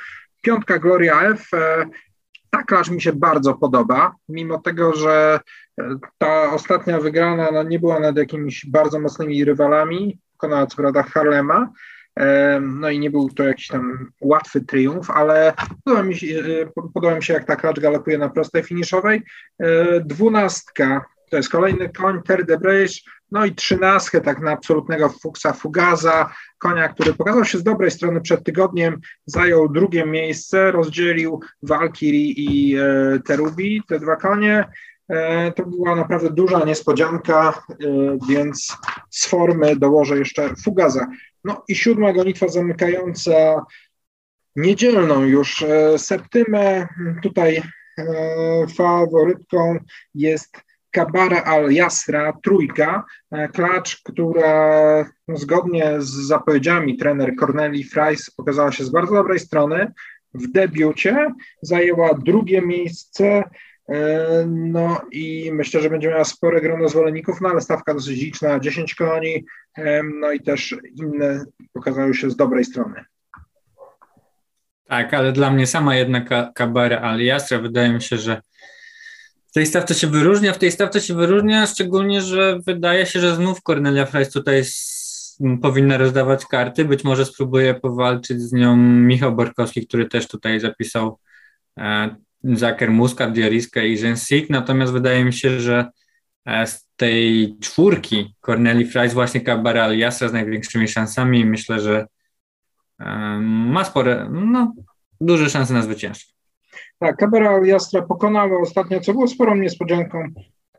Piątka 0.42 0.78
Gloria 0.78 1.22
F, 1.22 1.50
ta 2.50 2.62
klacz 2.62 2.90
mi 2.90 3.02
się 3.02 3.12
bardzo 3.12 3.54
podoba, 3.54 4.14
mimo 4.28 4.58
tego, 4.58 4.92
że 4.92 5.40
ta 6.18 6.52
ostatnia 6.52 7.00
wygrana 7.00 7.50
no, 7.52 7.62
nie 7.62 7.78
była 7.78 8.00
nad 8.00 8.16
jakimiś 8.16 8.66
bardzo 8.66 9.00
mocnymi 9.00 9.44
rywalami, 9.44 10.18
pokonała 10.32 10.66
co 10.66 10.76
prawda 10.76 11.02
Harlema, 11.02 11.72
no 12.60 12.90
i 12.90 12.98
nie 12.98 13.10
był 13.10 13.28
to 13.28 13.42
jakiś 13.42 13.68
tam 13.68 14.12
łatwy 14.20 14.60
triumf, 14.60 15.10
ale 15.10 15.52
podoba 15.84 16.02
mi 16.02 16.16
się, 16.16 16.26
e, 16.26 16.82
podoba 16.94 17.14
mi 17.14 17.22
się 17.22 17.34
jak 17.34 17.44
ta 17.44 17.56
klacz 17.56 17.80
galopuje 17.80 18.18
na 18.18 18.28
prostej 18.28 18.62
finiszowej. 18.62 19.22
E, 19.58 20.00
dwunastka 20.00 21.04
to 21.30 21.36
jest 21.36 21.50
kolejny 21.50 21.88
koń, 21.88 22.22
Ter 22.22 22.46
de 22.46 22.58
no 23.30 23.44
i 23.44 23.54
trzynastkę 23.54 24.20
tak 24.20 24.40
na 24.40 24.50
absolutnego 24.50 25.08
Fuchsa 25.08 25.52
Fugaza, 25.52 26.32
konia, 26.58 26.88
który 26.88 27.14
pokazał 27.14 27.44
się 27.44 27.58
z 27.58 27.62
dobrej 27.62 27.90
strony 27.90 28.20
przed 28.20 28.44
tygodniem, 28.44 29.00
zajął 29.26 29.68
drugie 29.68 30.06
miejsce, 30.06 30.72
rozdzielił 30.72 31.40
Valkyrie 31.62 32.32
i 32.32 32.76
e, 32.76 33.20
Terubi, 33.24 33.82
te 33.88 34.00
dwa 34.00 34.16
konie. 34.16 34.64
E, 35.08 35.52
to 35.52 35.66
była 35.66 35.96
naprawdę 35.96 36.30
duża 36.30 36.64
niespodzianka, 36.64 37.62
e, 37.70 37.74
więc 38.28 38.76
z 39.10 39.26
formy 39.26 39.76
dołożę 39.76 40.18
jeszcze 40.18 40.54
Fugaza. 40.64 41.06
No 41.44 41.62
i 41.68 41.74
siódma 41.74 42.12
gonitwa 42.12 42.48
zamykająca 42.48 43.32
niedzielną 44.56 45.24
już 45.24 45.62
e, 45.62 45.98
septymę. 45.98 46.88
Tutaj 47.22 47.62
faworytką 48.76 49.78
jest 50.14 50.56
Kabara 50.90 51.42
Al-Jasra, 51.42 52.32
trójka, 52.42 53.04
klacz, 53.52 54.02
która 54.02 55.04
no, 55.28 55.36
zgodnie 55.36 55.94
z 55.98 56.10
zapowiedziami 56.10 56.96
trener 56.96 57.36
Corneli 57.40 57.84
Fries 57.84 58.30
pokazała 58.30 58.72
się 58.72 58.84
z 58.84 58.90
bardzo 58.90 59.14
dobrej 59.14 59.38
strony. 59.38 59.92
W 60.34 60.52
debiucie 60.52 61.34
zajęła 61.62 62.14
drugie 62.14 62.62
miejsce 62.62 63.44
no 64.46 65.00
i 65.12 65.50
myślę, 65.52 65.80
że 65.80 65.90
będzie 65.90 66.08
miała 66.08 66.24
spore 66.24 66.60
grono 66.60 66.88
zwolenników, 66.88 67.40
no 67.40 67.48
ale 67.48 67.60
stawka 67.60 67.94
dosyć 67.94 68.20
liczna, 68.20 68.60
10 68.60 68.94
koni, 68.94 69.44
e, 69.78 70.02
no 70.02 70.32
i 70.32 70.40
też 70.40 70.76
inne 70.94 71.44
pokazały 71.72 72.14
się 72.14 72.30
z 72.30 72.36
dobrej 72.36 72.64
strony. 72.64 73.04
Tak, 74.88 75.14
ale 75.14 75.32
dla 75.32 75.50
mnie 75.50 75.66
sama 75.66 75.96
jedna 75.96 76.20
Kabara 76.54 77.00
Aliastra 77.00 77.58
wydaje 77.58 77.92
mi 77.92 78.02
się, 78.02 78.18
że 78.18 78.42
w 79.46 79.52
tej 79.52 79.66
stawce 79.66 79.94
się 79.94 80.06
wyróżnia, 80.06 80.52
w 80.52 80.58
tej 80.58 80.72
stawce 80.72 81.00
się 81.00 81.14
wyróżnia, 81.14 81.66
szczególnie, 81.66 82.22
że 82.22 82.58
wydaje 82.66 83.06
się, 83.06 83.20
że 83.20 83.36
znów 83.36 83.62
Cornelia 83.62 84.06
Fleiss 84.06 84.30
tutaj 84.32 84.64
powinna 85.62 85.96
rozdawać 85.96 86.46
karty, 86.46 86.84
być 86.84 87.04
może 87.04 87.24
spróbuje 87.24 87.74
powalczyć 87.74 88.42
z 88.42 88.52
nią 88.52 88.76
Michał 88.76 89.36
Borkowski, 89.36 89.86
który 89.86 90.08
też 90.08 90.28
tutaj 90.28 90.60
zapisał 90.60 91.18
e, 91.78 92.16
Zaker 92.54 92.90
Muscat, 92.90 93.32
Dioriska 93.32 93.82
i 93.82 93.98
Jensik, 94.00 94.50
natomiast 94.50 94.92
wydaje 94.92 95.24
mi 95.24 95.32
się, 95.32 95.60
że 95.60 95.90
e, 96.44 96.66
z 96.66 96.86
tej 96.96 97.56
czwórki 97.60 98.34
Corneli 98.40 98.86
Fries 98.86 99.14
właśnie 99.14 99.40
Cabral 99.40 99.98
Jasra 99.98 100.28
z 100.28 100.32
największymi 100.32 100.88
szansami 100.88 101.40
i 101.40 101.44
myślę, 101.44 101.80
że 101.80 102.06
ma 103.40 103.84
spore, 103.84 104.28
no, 104.30 104.74
duże 105.20 105.50
szanse 105.50 105.74
na 105.74 105.82
zwycięstwo. 105.82 106.32
Tak, 106.98 107.16
Cabral 107.16 107.64
Jastra 107.64 108.02
pokonała 108.02 108.60
ostatnio, 108.60 109.00
co 109.00 109.12
było 109.12 109.28
sporą 109.28 109.54
niespodzianką 109.54 110.28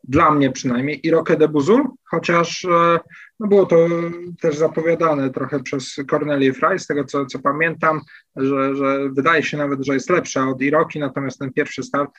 dla 0.03 0.32
mnie 0.32 0.51
przynajmniej, 0.51 1.07
i 1.07 1.11
Roque 1.11 1.38
de 1.38 1.47
Buzul, 1.47 1.84
chociaż 2.03 2.65
e, 2.65 2.99
no 3.40 3.48
było 3.48 3.66
to 3.66 3.88
też 4.42 4.58
zapowiadane 4.58 5.30
trochę 5.30 5.60
przez 5.60 5.96
Cornelię 6.10 6.54
Fry, 6.54 6.80
z 6.80 6.88
tego 6.88 7.04
co, 7.04 7.26
co 7.26 7.40
pamiętam, 7.40 8.02
że, 8.36 8.76
że 8.76 9.10
wydaje 9.10 9.44
się 9.44 9.58
nawet, 9.58 9.86
że 9.86 9.94
jest 9.94 10.10
lepsza 10.10 10.48
od 10.48 10.62
Iroki, 10.62 11.00
natomiast 11.00 11.40
ten 11.40 11.54
pierwszy 11.54 11.84
start 11.84 12.12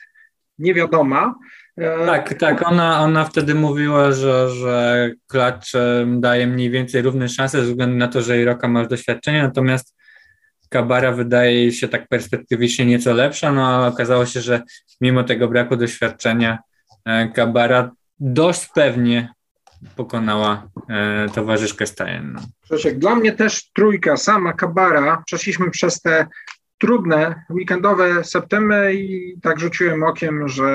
niewiadoma. 0.59 1.35
E, 1.77 2.05
tak, 2.05 2.33
tak, 2.33 2.67
ona, 2.67 2.99
ona 2.99 3.25
wtedy 3.25 3.55
mówiła, 3.55 4.11
że, 4.11 4.49
że 4.49 5.11
klacz 5.27 5.71
daje 6.07 6.47
mniej 6.47 6.69
więcej 6.69 7.01
równe 7.01 7.29
szanse 7.29 7.61
ze 7.61 7.71
względu 7.71 7.97
na 7.97 8.07
to, 8.07 8.21
że 8.21 8.41
Iroka 8.41 8.67
ma 8.67 8.85
doświadczenie, 8.85 9.43
natomiast 9.43 9.95
Kabara 10.69 11.11
wydaje 11.11 11.71
się 11.71 11.87
tak 11.87 12.07
perspektywicznie 12.07 12.85
nieco 12.85 13.13
lepsza, 13.13 13.51
no 13.51 13.67
ale 13.67 13.87
okazało 13.87 14.25
się, 14.25 14.41
że 14.41 14.61
mimo 15.01 15.23
tego 15.23 15.47
braku 15.47 15.75
doświadczenia 15.75 16.59
e, 17.05 17.27
Kabara 17.27 17.91
dość 18.19 18.69
pewnie 18.75 19.33
pokonała 19.95 20.67
e, 20.89 21.29
towarzyszkę 21.29 21.85
stajenną. 21.85 22.41
Dla 22.95 23.15
mnie 23.15 23.31
też 23.31 23.71
trójka, 23.71 24.17
sama 24.17 24.53
Kabara, 24.53 25.23
przeszliśmy 25.25 25.71
przez 25.71 26.01
te 26.01 26.27
trudne 26.77 27.43
weekendowe 27.49 28.23
septymy 28.23 28.93
i 28.93 29.35
tak 29.41 29.59
rzuciłem 29.59 30.03
okiem, 30.03 30.47
że 30.47 30.71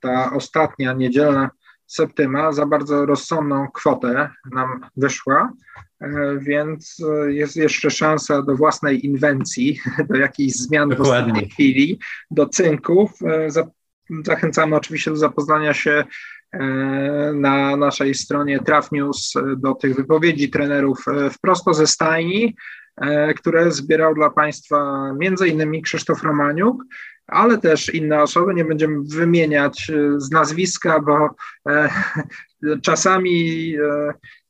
ta 0.00 0.32
ostatnia 0.32 0.92
niedzielna 0.92 1.50
septyma 1.86 2.52
za 2.52 2.66
bardzo 2.66 3.06
rozsądną 3.06 3.68
kwotę 3.68 4.30
nam 4.52 4.80
wyszła, 4.96 5.52
e, 6.00 6.08
więc 6.38 7.02
jest 7.26 7.56
jeszcze 7.56 7.90
szansa 7.90 8.42
do 8.42 8.56
własnej 8.56 9.06
inwencji, 9.06 9.80
do 10.08 10.16
jakichś 10.16 10.52
zmian 10.52 10.88
Dokładnie. 10.88 11.12
w 11.12 11.16
ostatniej 11.16 11.50
chwili, 11.50 11.98
do 12.30 12.46
cynków. 12.46 13.10
E, 13.22 13.48
zachęcamy 14.24 14.76
oczywiście 14.76 15.10
do 15.10 15.16
zapoznania 15.16 15.74
się 15.74 15.90
e, 15.90 16.04
na 17.34 17.76
naszej 17.76 18.14
stronie 18.14 18.58
Traf 18.58 18.92
News 18.92 19.34
do 19.56 19.74
tych 19.74 19.96
wypowiedzi 19.96 20.50
trenerów 20.50 21.04
wprost 21.32 21.64
ze 21.72 21.86
stajni. 21.86 22.54
E, 22.96 23.34
które 23.34 23.70
zbierał 23.70 24.14
dla 24.14 24.30
Państwa 24.30 25.10
między 25.18 25.48
innymi 25.48 25.82
Krzysztof 25.82 26.22
Romaniuk, 26.22 26.84
ale 27.26 27.58
też 27.58 27.94
inne 27.94 28.22
osoby, 28.22 28.54
nie 28.54 28.64
będziemy 28.64 29.02
wymieniać 29.02 29.90
e, 29.90 30.20
z 30.20 30.30
nazwiska, 30.30 31.00
bo 31.00 31.30
e, 31.68 31.88
czasami 32.86 33.74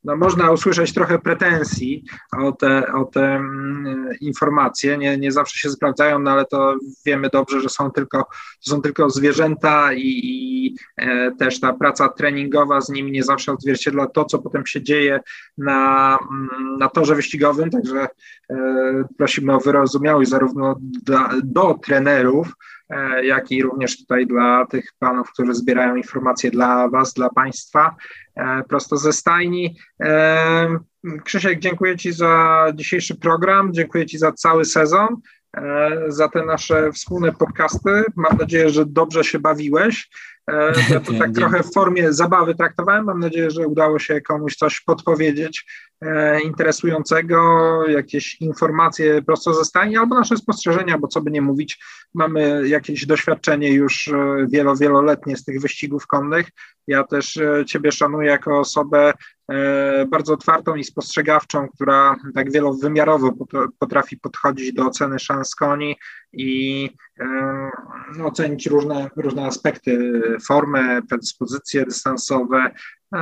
no, 0.03 0.15
można 0.15 0.51
usłyszeć 0.51 0.93
trochę 0.93 1.19
pretensji 1.19 2.03
o 2.37 2.51
te, 2.51 2.93
o 2.93 3.05
te 3.05 3.25
mm, 3.25 4.09
informacje. 4.21 4.97
Nie, 4.97 5.17
nie 5.17 5.31
zawsze 5.31 5.59
się 5.59 5.69
sprawdzają, 5.69 6.19
no, 6.19 6.31
ale 6.31 6.45
to 6.45 6.75
wiemy 7.05 7.29
dobrze, 7.29 7.61
że 7.61 7.69
są 7.69 7.91
tylko, 7.91 8.25
są 8.59 8.81
tylko 8.81 9.09
zwierzęta 9.09 9.93
i, 9.93 10.19
i 10.23 10.75
e, 10.97 11.31
też 11.31 11.59
ta 11.59 11.73
praca 11.73 12.09
treningowa 12.09 12.81
z 12.81 12.89
nimi 12.89 13.11
nie 13.11 13.23
zawsze 13.23 13.51
odzwierciedla 13.51 14.07
to, 14.07 14.25
co 14.25 14.39
potem 14.39 14.65
się 14.65 14.83
dzieje 14.83 15.19
na, 15.57 16.17
mm, 16.31 16.77
na 16.79 16.89
torze 16.89 17.15
wyścigowym. 17.15 17.69
Także 17.69 18.07
e, 18.49 18.57
prosimy 19.17 19.55
o 19.55 19.59
wyrozumiałość 19.59 20.29
zarówno 20.29 20.75
do, 21.43 21.73
trenerów, 21.73 22.53
jak 23.23 23.51
i 23.51 23.63
również 23.63 23.97
tutaj 23.97 24.27
dla 24.27 24.65
tych 24.65 24.93
panów, 24.99 25.31
którzy 25.31 25.53
zbierają 25.53 25.95
informacje 25.95 26.51
dla 26.51 26.89
Was, 26.89 27.13
dla 27.13 27.29
Państwa, 27.29 27.95
e, 28.35 28.63
prosto 28.63 28.97
ze 28.97 29.13
stajni. 29.13 29.75
E, 30.03 30.79
Krzysiek, 31.23 31.59
dziękuję 31.59 31.97
Ci 31.97 32.11
za 32.11 32.65
dzisiejszy 32.75 33.15
program, 33.15 33.73
dziękuję 33.73 34.05
Ci 34.05 34.17
za 34.17 34.31
cały 34.31 34.65
sezon, 34.65 35.07
za 36.07 36.27
te 36.27 36.45
nasze 36.45 36.91
wspólne 36.91 37.31
podcasty. 37.31 38.03
Mam 38.15 38.37
nadzieję, 38.37 38.69
że 38.69 38.85
dobrze 38.85 39.23
się 39.23 39.39
bawiłeś. 39.39 40.09
Ja 40.89 40.99
to 40.99 41.13
tak 41.19 41.31
trochę 41.31 41.63
w 41.63 41.73
formie 41.73 42.13
zabawy 42.13 42.55
traktowałem. 42.55 43.05
Mam 43.05 43.19
nadzieję, 43.19 43.51
że 43.51 43.67
udało 43.67 43.99
się 43.99 44.21
komuś 44.21 44.55
coś 44.55 44.81
podpowiedzieć 44.81 45.65
E, 46.05 46.41
interesującego, 46.41 47.37
jakieś 47.87 48.41
informacje 48.41 49.21
prosto 49.21 49.53
ze 49.53 49.65
stajni 49.65 49.97
albo 49.97 50.15
nasze 50.15 50.37
spostrzeżenia, 50.37 50.97
bo 50.97 51.07
co 51.07 51.21
by 51.21 51.31
nie 51.31 51.41
mówić, 51.41 51.83
mamy 52.13 52.67
jakieś 52.67 53.05
doświadczenie 53.05 53.73
już 53.73 54.07
e, 54.07 54.47
wielo, 54.49 54.75
wieloletnie 54.75 55.37
z 55.37 55.43
tych 55.43 55.61
wyścigów 55.61 56.07
konnych. 56.07 56.49
Ja 56.87 57.03
też 57.03 57.37
e, 57.37 57.65
Ciebie 57.65 57.91
szanuję 57.91 58.29
jako 58.29 58.59
osobę 58.59 59.13
bardzo 60.11 60.33
otwartą 60.33 60.75
i 60.75 60.83
spostrzegawczą, 60.83 61.67
która 61.75 62.15
tak 62.35 62.51
wielowymiarowo 62.51 63.33
potrafi 63.79 64.17
podchodzić 64.17 64.73
do 64.73 64.85
oceny 64.85 65.19
szans 65.19 65.55
koni 65.55 65.95
i 66.33 66.89
ocenić 68.23 68.65
różne, 68.65 69.09
różne 69.15 69.45
aspekty, 69.45 70.21
formę, 70.47 71.01
predyspozycje 71.09 71.85
dystansowe, 71.85 72.71
E, 73.13 73.19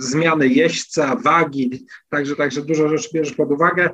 zmiany 0.00 0.48
jeźdźca, 0.48 1.16
wagi, 1.16 1.86
także, 2.08 2.36
także 2.36 2.62
dużo 2.62 2.88
rzeczy 2.88 3.08
bierzesz 3.14 3.34
pod 3.34 3.52
uwagę. 3.52 3.90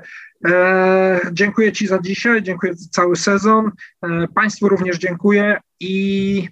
E, 0.48 1.20
dziękuję 1.32 1.72
Ci 1.72 1.86
za 1.86 1.98
dzisiaj, 1.98 2.42
dziękuję 2.42 2.74
za 2.74 2.88
cały 2.90 3.16
sezon. 3.16 3.70
E, 4.02 4.28
państwu 4.34 4.68
również 4.68 4.98
dziękuję 4.98 5.60
i 5.80 6.48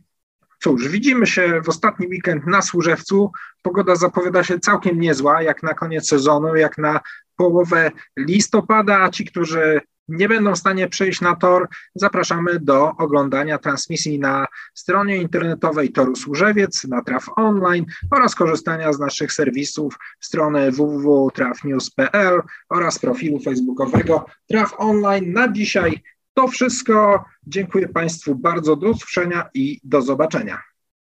cóż, 0.61 0.89
widzimy 0.89 1.27
się 1.27 1.61
w 1.65 1.69
ostatni 1.69 2.07
weekend 2.07 2.47
na 2.47 2.63
Służewcu. 2.63 3.33
Pogoda 3.63 3.97
zapowiada 3.97 4.45
się 4.45 4.59
całkiem 4.59 5.01
niezła, 5.01 5.43
jak 5.43 5.63
na 5.63 5.75
koniec 5.75 6.09
sezonu, 6.09 6.57
jak 6.57 6.79
na 6.79 7.01
połowę 7.37 7.91
listopada, 8.17 9.03
a 9.03 9.11
ci, 9.11 9.25
którzy 9.25 9.81
nie 10.09 10.29
będą 10.29 10.55
w 10.55 10.59
stanie 10.59 10.89
przejść 10.89 11.21
na 11.21 11.37
tor, 11.37 11.69
zapraszamy 11.95 12.61
do 12.61 12.97
oglądania 12.97 13.59
transmisji 13.59 14.19
na 14.19 14.47
stronie 14.75 15.17
internetowej 15.17 15.93
Toru 15.93 16.17
Służewiec, 16.17 16.85
na 16.85 17.03
Traf 17.03 17.27
Online 17.37 17.87
oraz 18.11 18.35
korzystania 18.35 18.93
z 18.93 18.99
naszych 18.99 19.33
serwisów 19.33 19.99
strony 20.21 20.73
www.trafnews.pl 20.73 22.41
oraz 22.69 22.99
profilu 22.99 23.41
facebookowego 23.41 24.27
Traf 24.49 24.75
Online. 24.79 25.33
Na 25.33 25.53
dzisiaj 25.53 26.03
to 26.35 26.49
wszystko. 26.49 27.25
Dziękuję 27.47 27.89
Państwu 27.89 28.35
bardzo, 28.35 28.77
do 28.77 28.91
usłyszenia 28.91 29.51
i 29.55 29.81
do 29.85 30.03
zobaczenia. 30.03 30.63